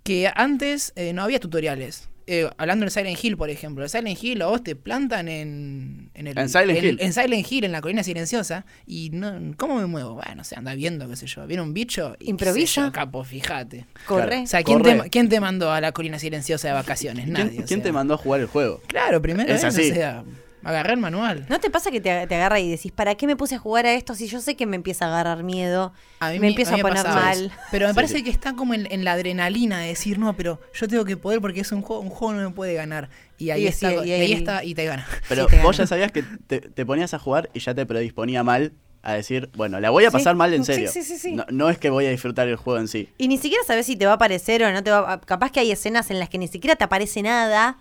que 0.03 0.31
antes 0.35 0.93
eh, 0.95 1.13
no 1.13 1.23
había 1.23 1.39
tutoriales. 1.39 2.09
Eh, 2.27 2.49
hablando 2.57 2.83
del 2.85 2.91
Silent 2.91 3.23
Hill, 3.23 3.35
por 3.37 3.49
ejemplo. 3.49 3.83
El 3.83 3.89
Silent 3.89 4.23
Hill 4.23 4.41
a 4.41 4.45
vos 4.47 4.63
te 4.63 4.75
plantan 4.75 5.27
en, 5.27 6.09
en, 6.13 6.27
el, 6.27 6.37
En 6.37 6.49
Silent 6.49 6.77
en- 6.77 6.85
Hill. 6.85 6.97
En 7.01 7.13
Silent 7.13 7.51
Hill, 7.51 7.63
en 7.65 7.71
la 7.71 7.81
colina 7.81 8.03
silenciosa. 8.03 8.65
Y 8.85 9.09
no, 9.11 9.53
¿cómo 9.57 9.77
me 9.79 9.85
muevo? 9.85 10.15
Bueno, 10.15 10.43
se 10.43 10.55
anda 10.55 10.73
viendo, 10.75 11.09
qué 11.09 11.15
sé 11.15 11.27
yo. 11.27 11.45
Viene 11.47 11.63
un 11.63 11.73
bicho 11.73 12.15
y 12.19 12.29
Improvisa. 12.29 12.85
yo, 12.85 12.91
capo, 12.91 13.23
fíjate. 13.23 13.85
Corre. 14.05 14.41
O 14.43 14.47
sea, 14.47 14.63
¿quién 14.63 14.81
te. 14.81 15.09
¿quién 15.09 15.29
te 15.29 15.39
mandó 15.39 15.71
a 15.71 15.81
la 15.81 15.91
colina 15.91 16.19
silenciosa 16.19 16.67
de 16.69 16.73
vacaciones? 16.73 17.25
¿Quién, 17.25 17.33
Nadie. 17.33 17.63
quién 17.65 17.81
te 17.81 17.91
mandó 17.91 18.13
a 18.13 18.17
jugar 18.17 18.41
el 18.41 18.47
juego? 18.47 18.81
Claro, 18.87 19.21
primero 19.21 19.51
Es 19.53 19.63
vez, 19.63 19.75
así. 19.75 19.91
o 19.91 19.93
sea, 19.93 20.23
agarré 20.63 20.93
el 20.93 20.99
manual. 20.99 21.45
¿No 21.49 21.59
te 21.59 21.69
pasa 21.69 21.91
que 21.91 22.01
te, 22.01 22.27
te 22.27 22.35
agarra 22.35 22.59
y 22.59 22.69
decís, 22.69 22.91
¿para 22.91 23.15
qué 23.15 23.27
me 23.27 23.35
puse 23.35 23.55
a 23.55 23.59
jugar 23.59 23.85
a 23.85 23.93
esto 23.93 24.15
si 24.15 24.27
yo 24.27 24.41
sé 24.41 24.55
que 24.55 24.65
me 24.65 24.75
empieza 24.75 25.05
a 25.05 25.07
agarrar 25.09 25.43
miedo? 25.43 25.93
A 26.19 26.27
mí 26.29 26.33
me 26.35 26.39
me- 26.41 26.47
empiezo 26.49 26.71
a 26.71 26.73
a, 26.73 26.77
mí 26.77 26.83
me 26.83 26.89
poner 26.89 27.03
pasaba 27.03 27.21
mal. 27.25 27.51
Pero 27.71 27.85
me 27.87 27.91
Sí, 27.93 27.95
parece 27.95 28.17
sí. 28.19 28.23
que 28.23 28.29
está 28.29 28.55
como 28.55 28.73
en, 28.73 28.87
en 28.91 29.03
la 29.03 29.13
adrenalina 29.13 29.79
de 29.79 29.87
decir, 29.87 30.19
no, 30.19 30.35
pero 30.35 30.59
yo 30.73 30.87
tengo 30.87 31.05
que 31.05 31.17
poder 31.17 31.41
porque 31.41 31.61
es 31.61 31.71
un 31.71 31.81
juego, 31.81 32.01
un 32.01 32.09
juego 32.09 32.33
no 32.33 32.49
me 32.49 32.55
puede 32.55 32.73
ganar. 32.73 33.09
Y 33.37 33.49
ahí, 33.49 33.63
Y 33.63 33.67
está, 33.67 33.89
sí, 33.89 33.95
y 33.95 34.09
y 34.09 34.11
ahí 34.11 34.21
ahí- 34.21 34.33
está 34.33 34.63
y 34.63 34.75
te 34.75 34.85
gana. 34.85 35.07
Pero 35.29 35.45
Sí, 35.45 35.49
te 35.49 35.61
vos 35.63 35.75
gana. 35.75 35.83
ya 35.83 35.87
sabías 35.87 36.11
que 36.11 36.23
te, 36.47 36.59
te 36.61 36.85
ponías 36.85 37.13
a 37.13 37.19
jugar 37.19 37.49
y 37.53 37.59
ya 37.59 37.73
te 37.73 37.85
predisponía 37.85 38.43
mal 38.43 38.73
a 39.03 39.13
decir, 39.13 39.49
bueno, 39.55 39.79
la 39.79 39.89
voy 39.89 40.05
a 40.05 40.11
Sí, 40.11 40.17
pasar 40.17 40.35
mal 40.35 40.53
en 40.53 40.63
sí, 40.63 40.73
serio. 40.73 40.91
sí, 40.91 41.01
sí, 41.01 41.17
sí. 41.17 41.31
No, 41.31 41.43
no 41.49 41.71
es 41.71 41.79
que 41.79 41.89
voy 41.89 42.05
a 42.05 42.11
disfrutar 42.11 42.47
el 42.47 42.55
juego 42.55 42.79
en 42.79 42.87
sí. 42.87 43.09
Y 43.17 43.27
ni 43.29 43.39
siquiera 43.39 43.63
sabes 43.65 43.87
si 43.87 43.95
te 43.95 44.05
va 44.05 44.11
a 44.11 44.15
aparecer 44.15 44.61
o 44.63 44.71
no 44.71 44.83
te 44.83 44.91
va 44.91 45.11
a... 45.13 45.21
Capaz 45.21 45.51
que 45.51 45.59
hay 45.59 45.71
escenas 45.71 46.11
en 46.11 46.19
las 46.19 46.29
que 46.29 46.37
ni 46.37 46.47
siquiera 46.47 46.75
te 46.75 46.83
aparece 46.83 47.23
nada 47.23 47.79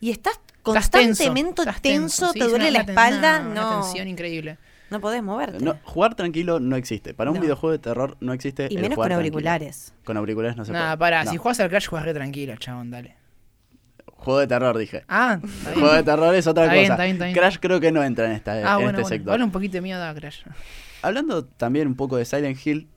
y 0.00 0.10
estás 0.10 0.40
Tenso, 0.62 0.72
constantemente 0.90 1.62
estás 1.62 1.82
tenso, 1.82 2.32
sí, 2.32 2.38
te 2.38 2.44
es 2.44 2.50
duele 2.50 2.68
una- 2.68 2.78
la 2.78 2.82
una- 2.84 2.92
espalda, 2.92 3.40
una, 3.40 3.54
no, 3.60 3.80
tensión 3.82 4.06
increíble. 4.08 4.58
no 4.90 5.00
podés 5.00 5.22
moverte. 5.22 5.64
No, 5.64 5.76
jugar 5.84 6.14
tranquilo 6.14 6.60
no 6.60 6.76
existe. 6.76 7.14
Para 7.14 7.30
un 7.30 7.36
No. 7.38 7.42
videojuego 7.42 7.72
de 7.72 7.78
terror 7.78 8.16
no 8.20 8.32
existe. 8.32 8.68
y 8.70 8.76
el 8.76 8.82
menos 8.82 8.94
jugar 8.96 9.10
con 9.10 9.16
tranquilo. 9.18 9.36
auriculares. 9.38 9.94
Con 10.04 10.16
auriculares 10.16 10.56
no 10.56 10.64
se 10.64 10.72
Nada, 10.72 10.96
puede. 10.96 10.98
pará, 10.98 11.24
No. 11.24 11.30
si 11.32 11.36
juegas 11.38 11.58
al 11.60 11.68
Crash 11.70 11.86
juegas 11.88 12.06
re 12.06 12.14
tranquilo, 12.14 12.54
chabón, 12.56 12.90
dale. 12.90 13.16
Juego 14.06 14.38
de 14.38 14.46
terror, 14.46 14.78
dije. 14.78 15.02
Ah, 15.08 15.40
está 15.42 15.70
bien. 15.70 15.80
Juego 15.80 15.94
de 15.96 16.02
terror 16.04 16.34
es 16.34 16.46
otra 16.46 16.64
Está 16.64 16.74
cosa. 16.74 16.80
bien, 16.80 16.92
está 16.92 17.02
bien, 17.04 17.14
está 17.16 17.24
bien. 17.24 17.36
Crash 17.36 17.56
creo 17.60 17.80
que 17.80 17.90
no 17.90 18.04
entra 18.04 18.26
en, 18.26 18.32
esta, 18.32 18.52
Ah, 18.52 18.56
en 18.58 18.62
bueno, 18.62 18.78
este 18.90 18.92
bueno. 19.02 19.08
sector. 19.08 19.32
Habla 19.32 19.44
un 19.46 19.50
poquito 19.50 19.72
de 19.72 19.80
miedo 19.80 20.04
a 20.04 20.14
Crash. 20.14 20.42
Hablando 21.02 21.44
también 21.44 21.88
un 21.88 21.96
poco 21.96 22.16
de 22.16 22.24
Silent 22.24 22.64
Hill, 22.64 22.88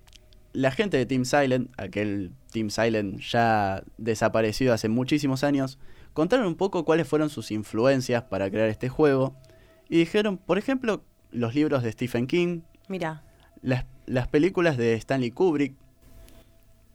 la 0.53 0.69
gente 0.71 0.97
de 0.97 1.05
Team 1.07 1.25
Silent, 1.25 1.71
aquel 1.77 2.31
Team 2.51 2.69
Silent 2.69 3.19
ya 3.21 3.81
desaparecido 3.97 4.73
hace 4.73 4.87
muchísimos 4.87 5.43
años, 5.43 5.79
contaron 6.15 6.47
un 6.47 6.55
poco 6.55 6.85
cuáles 6.85 7.07
fueron 7.07 7.29
sus 7.29 7.51
influencias 7.51 8.23
para 8.23 8.49
crear 8.49 8.69
este 8.69 8.89
juego 8.89 9.35
y 9.89 9.97
dijeron, 9.97 10.37
por 10.37 10.57
ejemplo, 10.57 11.03
los 11.31 11.53
libros 11.53 11.83
de 11.83 11.91
Stephen 11.91 12.25
King, 12.25 12.61
Mira, 12.87 13.21
las, 13.61 13.85
las 14.05 14.29
películas 14.29 14.77
de 14.77 14.93
Stanley 14.93 15.31
Kubrick, 15.31 15.73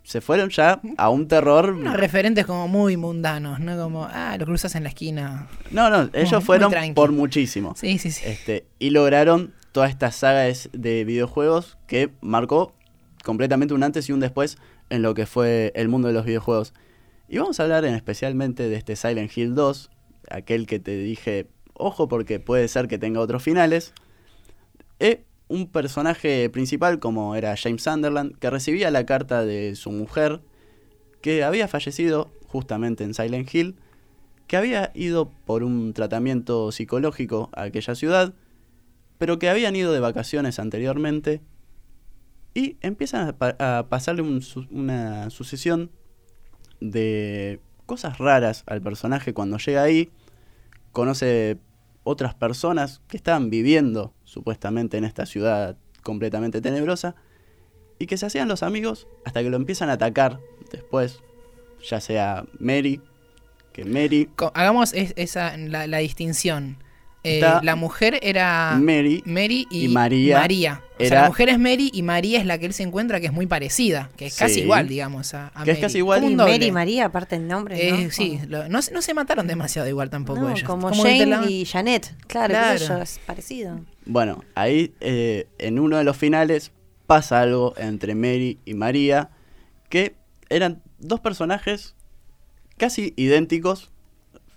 se 0.04 0.22
fueron 0.22 0.48
ya 0.48 0.80
a 0.96 1.10
un 1.10 1.28
terror... 1.28 1.70
Unos 1.78 1.98
referentes 1.98 2.46
como 2.46 2.66
muy 2.66 2.96
mundanos, 2.96 3.60
¿no? 3.60 3.76
Como, 3.76 4.06
ah, 4.10 4.36
lo 4.38 4.46
cruzas 4.46 4.74
en 4.74 4.84
la 4.84 4.88
esquina. 4.88 5.48
No, 5.70 5.90
no, 5.90 6.08
ellos 6.14 6.32
muy 6.32 6.42
fueron 6.42 6.72
por 6.94 7.12
muchísimo. 7.12 7.74
Sí, 7.76 7.98
sí, 7.98 8.10
sí. 8.10 8.24
Este, 8.24 8.64
y 8.78 8.88
lograron 8.88 9.52
toda 9.72 9.86
esta 9.86 10.10
saga 10.12 10.40
de, 10.40 10.56
de 10.72 11.04
videojuegos 11.04 11.76
que 11.86 12.10
marcó 12.22 12.72
completamente 13.22 13.74
un 13.74 13.82
antes 13.82 14.08
y 14.08 14.12
un 14.12 14.20
después 14.20 14.56
en 14.88 15.02
lo 15.02 15.12
que 15.12 15.26
fue 15.26 15.72
el 15.76 15.88
mundo 15.88 16.08
de 16.08 16.14
los 16.14 16.24
videojuegos. 16.24 16.72
Y 17.32 17.38
vamos 17.38 17.60
a 17.60 17.62
hablar 17.62 17.84
en 17.84 17.94
especialmente 17.94 18.68
de 18.68 18.74
este 18.74 18.96
Silent 18.96 19.30
Hill 19.36 19.54
2, 19.54 19.88
aquel 20.30 20.66
que 20.66 20.80
te 20.80 20.98
dije, 20.98 21.46
ojo 21.74 22.08
porque 22.08 22.40
puede 22.40 22.66
ser 22.66 22.88
que 22.88 22.98
tenga 22.98 23.20
otros 23.20 23.40
finales. 23.40 23.94
E 24.98 25.22
un 25.46 25.68
personaje 25.68 26.50
principal 26.50 26.98
como 26.98 27.36
era 27.36 27.56
James 27.56 27.84
Sunderland, 27.84 28.36
que 28.38 28.50
recibía 28.50 28.90
la 28.90 29.06
carta 29.06 29.44
de 29.44 29.76
su 29.76 29.92
mujer, 29.92 30.40
que 31.22 31.44
había 31.44 31.68
fallecido 31.68 32.32
justamente 32.48 33.04
en 33.04 33.14
Silent 33.14 33.54
Hill, 33.54 33.76
que 34.48 34.56
había 34.56 34.90
ido 34.96 35.30
por 35.46 35.62
un 35.62 35.92
tratamiento 35.92 36.72
psicológico 36.72 37.48
a 37.52 37.62
aquella 37.62 37.94
ciudad, 37.94 38.34
pero 39.18 39.38
que 39.38 39.48
habían 39.48 39.76
ido 39.76 39.92
de 39.92 40.00
vacaciones 40.00 40.58
anteriormente, 40.58 41.42
y 42.54 42.76
empiezan 42.80 43.28
a, 43.28 43.38
pa- 43.38 43.54
a 43.60 43.88
pasarle 43.88 44.22
una 44.72 45.30
sucesión 45.30 45.92
de 46.80 47.60
cosas 47.86 48.18
raras 48.18 48.64
al 48.66 48.80
personaje 48.80 49.32
cuando 49.34 49.58
llega 49.58 49.82
ahí, 49.82 50.10
conoce 50.92 51.58
otras 52.04 52.34
personas 52.34 53.00
que 53.08 53.16
estaban 53.16 53.50
viviendo 53.50 54.12
supuestamente 54.24 54.96
en 54.96 55.04
esta 55.04 55.26
ciudad 55.26 55.76
completamente 56.02 56.60
tenebrosa, 56.60 57.14
y 57.98 58.06
que 58.06 58.16
se 58.16 58.24
hacían 58.26 58.48
los 58.48 58.62
amigos 58.62 59.06
hasta 59.26 59.42
que 59.42 59.50
lo 59.50 59.56
empiezan 59.56 59.90
a 59.90 59.94
atacar 59.94 60.40
después, 60.72 61.20
ya 61.86 62.00
sea 62.00 62.46
Mary, 62.58 63.00
que 63.74 63.84
Mary 63.84 64.30
Hagamos 64.54 64.94
es- 64.94 65.12
esa, 65.16 65.56
la 65.58 65.98
distinción. 65.98 66.78
Eh, 67.22 67.42
la 67.62 67.76
mujer 67.76 68.18
era 68.22 68.78
Mary 68.80 69.22
Mary 69.26 69.66
y, 69.70 69.84
y 69.84 69.88
María 69.88 70.38
María. 70.38 70.82
O 70.98 71.04
sea, 71.04 71.22
la 71.22 71.28
mujer 71.28 71.50
es 71.50 71.58
Mary 71.58 71.90
y 71.92 72.02
María 72.02 72.38
es 72.40 72.46
la 72.46 72.56
que 72.58 72.64
él 72.66 72.72
se 72.72 72.82
encuentra, 72.82 73.20
que 73.20 73.26
es 73.26 73.32
muy 73.32 73.46
parecida, 73.46 74.10
que 74.16 74.26
es 74.26 74.36
casi 74.36 74.60
igual, 74.60 74.88
digamos, 74.88 75.34
a, 75.34 75.48
a 75.54 75.64
Que 75.64 75.72
es 75.72 75.76
Mary. 75.76 75.80
casi 75.82 75.98
igual. 75.98 76.24
Y. 76.24 76.34
Mary 76.34 76.64
y 76.66 76.72
María, 76.72 77.04
aparte 77.06 77.36
el 77.36 77.46
nombre, 77.46 77.88
Eh, 77.88 78.04
¿no? 78.04 78.10
sí, 78.10 78.38
lo- 78.48 78.68
no, 78.70 78.80
se- 78.80 78.92
no 78.92 79.02
se 79.02 79.12
mataron 79.12 79.46
demasiado 79.46 79.86
igual 79.88 80.08
tampoco 80.08 80.40
No, 80.40 80.48
ellos. 80.50 80.62
como 80.64 80.88
Como 80.90 81.02
Jane 81.02 81.26
la- 81.26 81.46
y 81.50 81.64
Janet, 81.66 82.14
claro, 82.26 82.52
Claro. 82.54 82.78
yo, 82.78 82.98
es 83.02 83.18
parecido. 83.26 83.80
Bueno, 84.06 84.42
ahí 84.54 84.94
eh, 85.00 85.46
en 85.58 85.78
uno 85.78 85.98
de 85.98 86.04
los 86.04 86.16
finales 86.16 86.72
pasa 87.06 87.40
algo 87.42 87.74
entre 87.76 88.14
Mary 88.14 88.58
y 88.64 88.72
María, 88.74 89.28
que 89.90 90.14
eran 90.48 90.82
dos 90.98 91.20
personajes 91.20 91.94
casi 92.78 93.12
idénticos, 93.16 93.90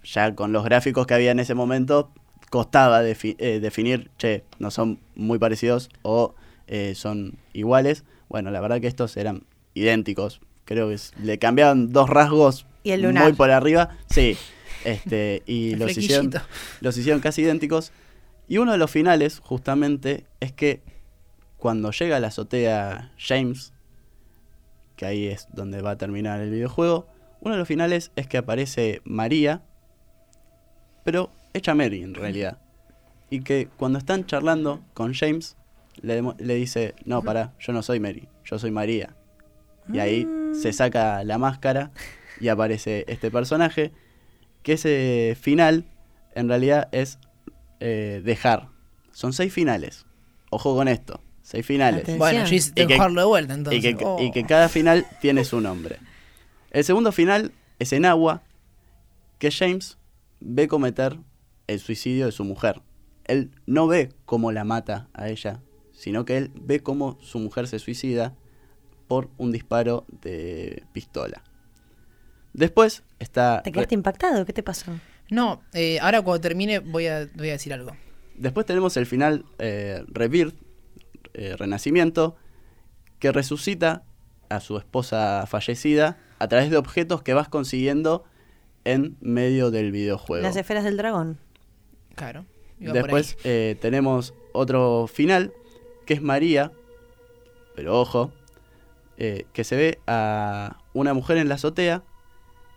ya 0.03 0.33
con 0.35 0.51
los 0.53 0.63
gráficos 0.63 1.07
que 1.07 1.13
había 1.13 1.31
en 1.31 1.39
ese 1.39 1.55
momento, 1.55 2.11
costaba 2.53 3.01
defi- 3.01 3.35
eh, 3.39 3.59
definir, 3.59 4.11
che, 4.19 4.43
no 4.59 4.69
son 4.69 4.99
muy 5.15 5.39
parecidos 5.39 5.89
o 6.03 6.35
eh, 6.67 6.93
son 6.95 7.33
iguales. 7.51 8.03
Bueno, 8.29 8.51
la 8.51 8.61
verdad 8.61 8.79
que 8.79 8.85
estos 8.85 9.17
eran 9.17 9.41
idénticos. 9.73 10.39
Creo 10.63 10.87
que 10.89 10.97
le 11.23 11.39
cambiaban 11.39 11.91
dos 11.91 12.11
rasgos 12.11 12.67
Y 12.83 12.91
el 12.91 13.01
lunar. 13.01 13.23
muy 13.23 13.33
por 13.33 13.49
arriba. 13.49 13.97
Sí. 14.07 14.37
Este, 14.85 15.41
y 15.47 15.73
los 15.77 15.97
hicieron, 15.97 16.29
los 16.79 16.95
hicieron 16.95 17.21
casi 17.21 17.41
idénticos. 17.41 17.91
Y 18.47 18.59
uno 18.59 18.71
de 18.73 18.77
los 18.77 18.91
finales, 18.91 19.39
justamente, 19.39 20.27
es 20.39 20.51
que 20.51 20.83
cuando 21.57 21.89
llega 21.89 22.17
a 22.17 22.19
la 22.19 22.27
azotea 22.27 23.11
James, 23.17 23.73
que 24.95 25.07
ahí 25.07 25.25
es 25.25 25.47
donde 25.53 25.81
va 25.81 25.91
a 25.91 25.97
terminar 25.97 26.39
el 26.39 26.51
videojuego, 26.51 27.07
uno 27.41 27.55
de 27.55 27.59
los 27.59 27.67
finales 27.67 28.11
es 28.15 28.27
que 28.27 28.37
aparece 28.37 29.01
María, 29.05 29.63
pero 31.03 31.31
hecha 31.53 31.73
Mary 31.75 32.01
en 32.03 32.13
realidad. 32.13 32.57
Y 33.29 33.41
que 33.41 33.67
cuando 33.77 33.97
están 33.99 34.25
charlando 34.25 34.81
con 34.93 35.13
James, 35.13 35.57
le, 36.01 36.21
le 36.37 36.55
dice, 36.55 36.95
no, 37.05 37.21
pará, 37.21 37.53
yo 37.59 37.73
no 37.73 37.81
soy 37.81 37.99
Mary, 37.99 38.27
yo 38.45 38.59
soy 38.59 38.71
María. 38.71 39.15
Y 39.91 39.99
ahí 39.99 40.27
se 40.59 40.71
saca 40.73 41.23
la 41.23 41.37
máscara 41.37 41.91
y 42.39 42.47
aparece 42.47 43.05
este 43.07 43.31
personaje, 43.31 43.91
que 44.61 44.73
ese 44.73 45.37
final 45.39 45.85
en 46.35 46.47
realidad 46.47 46.87
es 46.91 47.19
eh, 47.79 48.21
dejar. 48.23 48.69
Son 49.11 49.33
seis 49.33 49.51
finales. 49.53 50.05
Ojo 50.49 50.75
con 50.75 50.87
esto, 50.87 51.19
seis 51.41 51.65
finales. 51.65 52.01
Atención. 52.03 52.19
Bueno, 52.19 52.45
yo 52.45 52.55
hice- 52.55 52.73
que 52.73 52.85
de 52.85 53.23
vuelta 53.25 53.53
entonces. 53.55 53.83
Y 53.83 53.95
que, 53.95 54.05
Oh. 54.05 54.17
y 54.21 54.31
que 54.31 54.43
cada 54.45 54.69
final 54.69 55.05
tiene 55.21 55.43
su 55.43 55.59
nombre. 55.59 55.97
El 56.71 56.83
segundo 56.83 57.11
final 57.11 57.51
es 57.79 57.91
en 57.93 58.05
agua, 58.05 58.41
que 59.37 59.51
James 59.51 59.97
ve 60.39 60.67
cometer 60.67 61.17
el 61.67 61.79
suicidio 61.79 62.25
de 62.25 62.31
su 62.31 62.43
mujer. 62.43 62.81
Él 63.25 63.51
no 63.65 63.87
ve 63.87 64.09
cómo 64.25 64.51
la 64.51 64.63
mata 64.63 65.07
a 65.13 65.29
ella, 65.29 65.61
sino 65.93 66.25
que 66.25 66.37
él 66.37 66.51
ve 66.55 66.81
cómo 66.81 67.17
su 67.21 67.39
mujer 67.39 67.67
se 67.67 67.79
suicida 67.79 68.35
por 69.07 69.29
un 69.37 69.51
disparo 69.51 70.05
de 70.21 70.83
pistola. 70.91 71.43
Después 72.53 73.03
está... 73.19 73.61
¿Te 73.63 73.71
quedaste 73.71 73.95
impactado? 73.95 74.45
¿Qué 74.45 74.53
te 74.53 74.63
pasó? 74.63 74.91
No, 75.29 75.61
eh, 75.73 75.99
ahora 75.99 76.21
cuando 76.21 76.41
termine 76.41 76.79
voy 76.79 77.07
a, 77.07 77.27
voy 77.35 77.49
a 77.49 77.53
decir 77.53 77.73
algo. 77.73 77.95
Después 78.35 78.65
tenemos 78.65 78.97
el 78.97 79.05
final 79.05 79.45
eh, 79.59 80.03
Rebirth, 80.07 80.55
eh, 81.33 81.55
Renacimiento, 81.57 82.35
que 83.19 83.31
resucita 83.31 84.03
a 84.49 84.59
su 84.59 84.77
esposa 84.77 85.45
fallecida 85.47 86.17
a 86.39 86.47
través 86.47 86.69
de 86.69 86.77
objetos 86.77 87.23
que 87.23 87.33
vas 87.33 87.47
consiguiendo 87.49 88.23
en 88.83 89.17
medio 89.21 89.71
del 89.71 89.91
videojuego. 89.91 90.43
Las 90.43 90.55
esferas 90.55 90.83
del 90.83 90.97
dragón. 90.97 91.39
Claro. 92.15 92.45
iba 92.79 92.93
por 92.93 93.01
Después 93.03 93.33
ahí. 93.39 93.41
eh, 93.45 93.77
tenemos 93.81 94.33
otro 94.51 95.07
final, 95.07 95.53
que 96.05 96.13
es 96.13 96.21
María, 96.21 96.71
pero 97.75 97.99
ojo, 97.99 98.31
eh, 99.17 99.45
que 99.53 99.63
se 99.63 99.75
ve 99.75 99.99
a 100.07 100.77
una 100.93 101.13
mujer 101.13 101.37
en 101.37 101.49
la 101.49 101.55
azotea 101.55 102.03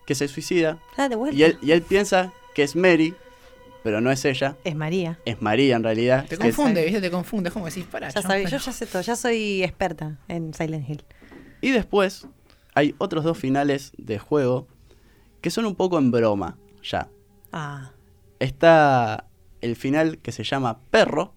que 0.06 0.14
se 0.14 0.28
suicida 0.28 0.78
Ah, 0.96 1.08
de 1.08 1.16
vuelta. 1.16 1.36
y 1.36 1.42
él, 1.42 1.58
y 1.62 1.72
él 1.72 1.82
piensa 1.82 2.32
que 2.54 2.62
es 2.62 2.76
Mary, 2.76 3.14
pero 3.82 4.00
no 4.00 4.10
es 4.10 4.24
ella, 4.24 4.56
Es 4.64 4.74
María. 4.76 5.18
es 5.24 5.40
María 5.42 5.76
en 5.76 5.82
realidad. 5.82 6.26
Te 6.28 6.36
confunde, 6.38 6.84
¿viste? 6.84 7.00
Te 7.00 7.10
confunde. 7.10 7.48
Es 7.48 7.52
como 7.52 7.66
decís, 7.66 7.84
para. 7.84 8.08
Ya 8.08 8.22
sabía, 8.22 8.48
yo 8.48 8.56
ya 8.58 8.72
sé 8.72 8.86
todo, 8.86 9.02
ya 9.02 9.16
soy 9.16 9.62
experta 9.62 10.18
en 10.28 10.54
Silent 10.54 10.88
Hill. 10.88 11.04
Y 11.60 11.70
después 11.70 12.26
hay 12.74 12.94
otros 12.98 13.24
dos 13.24 13.38
finales 13.38 13.92
de 13.96 14.18
juego 14.18 14.66
que 15.40 15.50
son 15.50 15.66
un 15.66 15.74
poco 15.76 15.98
en 15.98 16.10
broma 16.10 16.56
ya. 16.82 17.08
Ah, 17.52 17.92
Está 18.40 19.26
el 19.60 19.76
final 19.76 20.18
que 20.18 20.32
se 20.32 20.44
llama 20.44 20.80
Perro. 20.90 21.34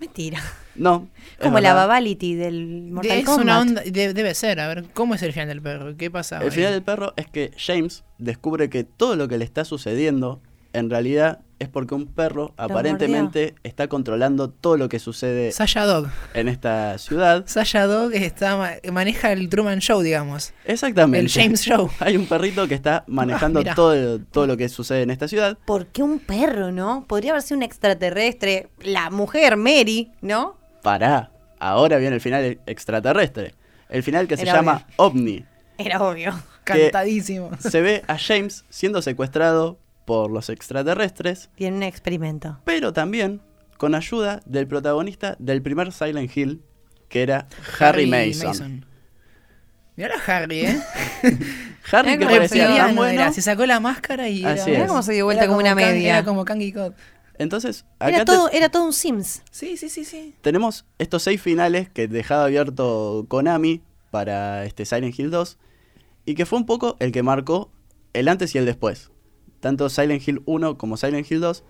mentira. 0.00 0.38
No. 0.74 1.08
es 1.38 1.38
Como 1.42 1.60
la. 1.60 1.72
Babality 1.74 2.34
del 2.34 2.90
Mortal 2.90 3.18
es 3.18 3.24
Kombat. 3.24 3.44
una 3.44 3.60
onda. 3.60 3.82
de- 3.82 4.12
debe 4.12 4.34
ser. 4.34 4.60
A 4.60 4.68
ver, 4.68 4.84
¿cómo 4.92 5.14
es 5.14 5.22
el 5.22 5.32
final 5.32 5.48
del 5.48 5.62
perro? 5.62 5.96
¿Qué 5.96 6.10
pasa? 6.10 6.38
El 6.38 6.44
ahí? 6.44 6.50
final 6.50 6.72
del 6.72 6.82
perro 6.82 7.14
es 7.16 7.26
que 7.28 7.52
James 7.56 8.04
descubre 8.18 8.68
que 8.68 8.84
todo 8.84 9.16
lo 9.16 9.28
que 9.28 9.38
le 9.38 9.44
está 9.44 9.64
sucediendo 9.64 10.42
en 10.72 10.90
realidad 10.90 11.40
es 11.58 11.68
porque 11.68 11.94
un 11.94 12.06
perro 12.06 12.52
aparentemente 12.56 13.54
está 13.62 13.88
controlando 13.88 14.50
todo 14.50 14.76
lo 14.76 14.88
que 14.88 14.98
sucede 14.98 15.52
Sasha 15.52 15.84
Dog. 15.86 16.08
en 16.34 16.48
esta 16.48 16.98
ciudad. 16.98 17.44
Sasha 17.46 17.86
Dog 17.86 18.12
está, 18.14 18.56
ma- 18.56 18.72
maneja 18.92 19.32
el 19.32 19.48
Truman 19.48 19.78
Show, 19.80 20.00
digamos. 20.02 20.52
Exactamente. 20.64 21.18
El 21.24 21.30
James 21.30 21.62
Show. 21.62 21.90
Hay 22.00 22.16
un 22.16 22.26
perrito 22.26 22.66
que 22.68 22.74
está 22.74 23.04
manejando 23.06 23.60
mira. 23.60 23.74
todo, 23.74 24.18
todo 24.20 24.46
lo 24.46 24.56
que 24.56 24.68
sucede 24.68 25.02
en 25.02 25.10
esta 25.10 25.28
ciudad. 25.28 25.56
¿Por 25.64 25.86
qué 25.86 26.02
un 26.02 26.18
perro, 26.18 26.72
no? 26.72 27.04
Podría 27.06 27.32
haber 27.32 27.42
sido 27.42 27.58
un 27.58 27.62
extraterrestre. 27.62 28.68
La 28.82 29.10
mujer, 29.10 29.56
Mary, 29.56 30.10
¿no? 30.20 30.56
Pará, 30.82 31.30
ahora 31.60 31.96
viene 31.98 32.16
el 32.16 32.20
final 32.20 32.58
extraterrestre. 32.66 33.54
El 33.88 34.02
final 34.02 34.26
que 34.26 34.36
se 34.36 34.44
llama 34.44 34.86
OVNI. 34.96 35.44
Era 35.78 36.02
obvio. 36.02 36.32
Cantadísimo. 36.64 37.50
Se 37.58 37.80
ve 37.80 38.02
a 38.06 38.16
James 38.18 38.64
siendo 38.70 39.02
secuestrado 39.02 39.78
por 40.04 40.30
los 40.30 40.48
extraterrestres, 40.50 41.50
Tiene 41.56 41.76
un 41.78 41.82
experimento. 41.82 42.58
pero 42.64 42.92
también 42.92 43.40
con 43.78 43.94
ayuda 43.94 44.40
del 44.46 44.66
protagonista 44.66 45.36
del 45.38 45.62
primer 45.62 45.92
Silent 45.92 46.34
Hill, 46.36 46.62
que 47.08 47.22
era 47.22 47.48
Harry, 47.78 48.06
Mason. 48.06 48.86
Mirá 49.96 50.16
la 50.16 50.22
Harry, 50.36 50.60
¿eh? 50.66 50.80
Harry 51.92 52.18
que 52.18 52.24
parecía 52.26 52.66
tan 52.76 52.96
bueno. 52.96 53.12
Era, 53.22 53.32
se 53.32 53.42
sacó 53.42 53.64
la 53.66 53.78
máscara 53.80 54.28
y 54.28 54.44
Así 54.44 54.52
era, 54.52 54.62
es. 54.62 54.66
Mirá 54.78 54.86
cómo 54.88 55.02
se 55.02 55.12
dio 55.12 55.24
vuelta 55.24 55.44
era 55.44 55.48
como 55.48 55.60
una 55.60 55.74
media. 55.74 56.18
Era 56.18 56.24
como 56.24 56.44
Kangi 56.44 56.72
Cod. 56.72 56.92
Entonces, 57.38 57.84
acá 57.98 58.08
Era 58.08 58.18
te- 58.20 58.24
todo, 58.32 58.50
era 58.50 58.68
todo 58.70 58.84
un 58.84 58.92
Sims. 58.92 59.42
Sí, 59.50 59.76
sí, 59.76 59.88
sí, 59.88 60.04
sí. 60.04 60.34
tenemos 60.40 60.84
estos 60.98 61.22
seis 61.22 61.40
finales 61.42 61.88
que 61.88 62.06
dejaba 62.08 62.44
abierto 62.44 63.26
Konami 63.28 63.82
para 64.10 64.64
este 64.64 64.84
Silent 64.84 65.16
Hill 65.18 65.30
2 65.30 65.58
y 66.26 66.34
que 66.34 66.46
fue 66.46 66.58
un 66.58 66.66
poco 66.66 66.96
el 67.00 67.10
que 67.12 67.22
marcó 67.22 67.70
el 68.12 68.28
antes 68.28 68.54
y 68.54 68.58
el 68.58 68.66
después. 68.66 69.10
Tanto 69.64 69.88
Silent 69.88 70.28
Hill 70.28 70.42
1 70.44 70.76
como 70.76 70.98
Silent 70.98 71.32
Hill 71.32 71.40
2 71.40 71.64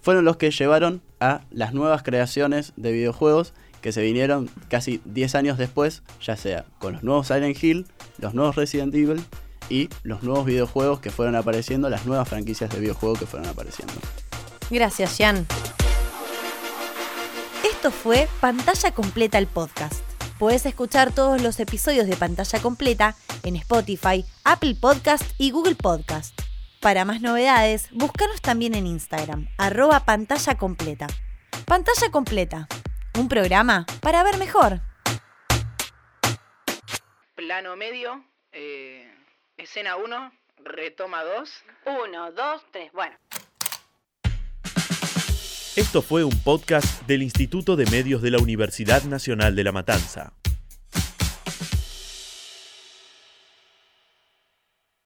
fueron 0.00 0.24
los 0.24 0.36
que 0.36 0.52
llevaron 0.52 1.02
a 1.18 1.40
las 1.50 1.74
nuevas 1.74 2.04
creaciones 2.04 2.72
de 2.76 2.92
videojuegos 2.92 3.52
que 3.80 3.90
se 3.90 4.00
vinieron 4.00 4.48
casi 4.68 5.00
10 5.06 5.34
años 5.34 5.58
después, 5.58 6.04
ya 6.20 6.36
sea 6.36 6.66
con 6.78 6.92
los 6.92 7.02
nuevos 7.02 7.26
Silent 7.26 7.60
Hill, 7.60 7.88
los 8.18 8.34
nuevos 8.34 8.54
Resident 8.54 8.94
Evil 8.94 9.20
y 9.68 9.88
los 10.04 10.22
nuevos 10.22 10.46
videojuegos 10.46 11.00
que 11.00 11.10
fueron 11.10 11.34
apareciendo, 11.34 11.90
las 11.90 12.06
nuevas 12.06 12.28
franquicias 12.28 12.70
de 12.70 12.78
videojuegos 12.78 13.18
que 13.18 13.26
fueron 13.26 13.48
apareciendo. 13.48 13.94
Gracias, 14.70 15.16
Jan. 15.18 15.44
Esto 17.68 17.90
fue 17.90 18.28
Pantalla 18.40 18.92
Completa 18.92 19.38
el 19.38 19.48
podcast. 19.48 20.04
Puedes 20.38 20.64
escuchar 20.64 21.10
todos 21.12 21.42
los 21.42 21.58
episodios 21.58 22.06
de 22.06 22.14
Pantalla 22.14 22.60
Completa 22.60 23.16
en 23.42 23.56
Spotify, 23.56 24.24
Apple 24.44 24.76
Podcast 24.80 25.24
y 25.38 25.50
Google 25.50 25.74
Podcast. 25.74 26.41
Para 26.82 27.04
más 27.04 27.20
novedades, 27.20 27.88
búscanos 27.92 28.42
también 28.42 28.74
en 28.74 28.88
Instagram, 28.88 29.46
arroba 29.56 30.04
pantalla 30.04 30.58
completa. 30.58 31.06
Pantalla 31.64 32.10
completa, 32.10 32.66
un 33.16 33.28
programa 33.28 33.86
para 34.00 34.24
ver 34.24 34.36
mejor. 34.36 34.80
Plano 37.36 37.76
medio, 37.76 38.24
eh, 38.50 39.08
escena 39.58 39.94
1, 39.94 40.32
retoma 40.64 41.22
2. 41.22 41.50
Uno, 42.04 42.32
dos, 42.32 42.64
tres, 42.72 42.90
bueno. 42.90 43.16
Esto 45.76 46.02
fue 46.02 46.24
un 46.24 46.36
podcast 46.42 47.06
del 47.06 47.22
Instituto 47.22 47.76
de 47.76 47.86
Medios 47.92 48.22
de 48.22 48.32
la 48.32 48.38
Universidad 48.38 49.04
Nacional 49.04 49.54
de 49.54 49.62
La 49.62 49.70
Matanza. 49.70 50.32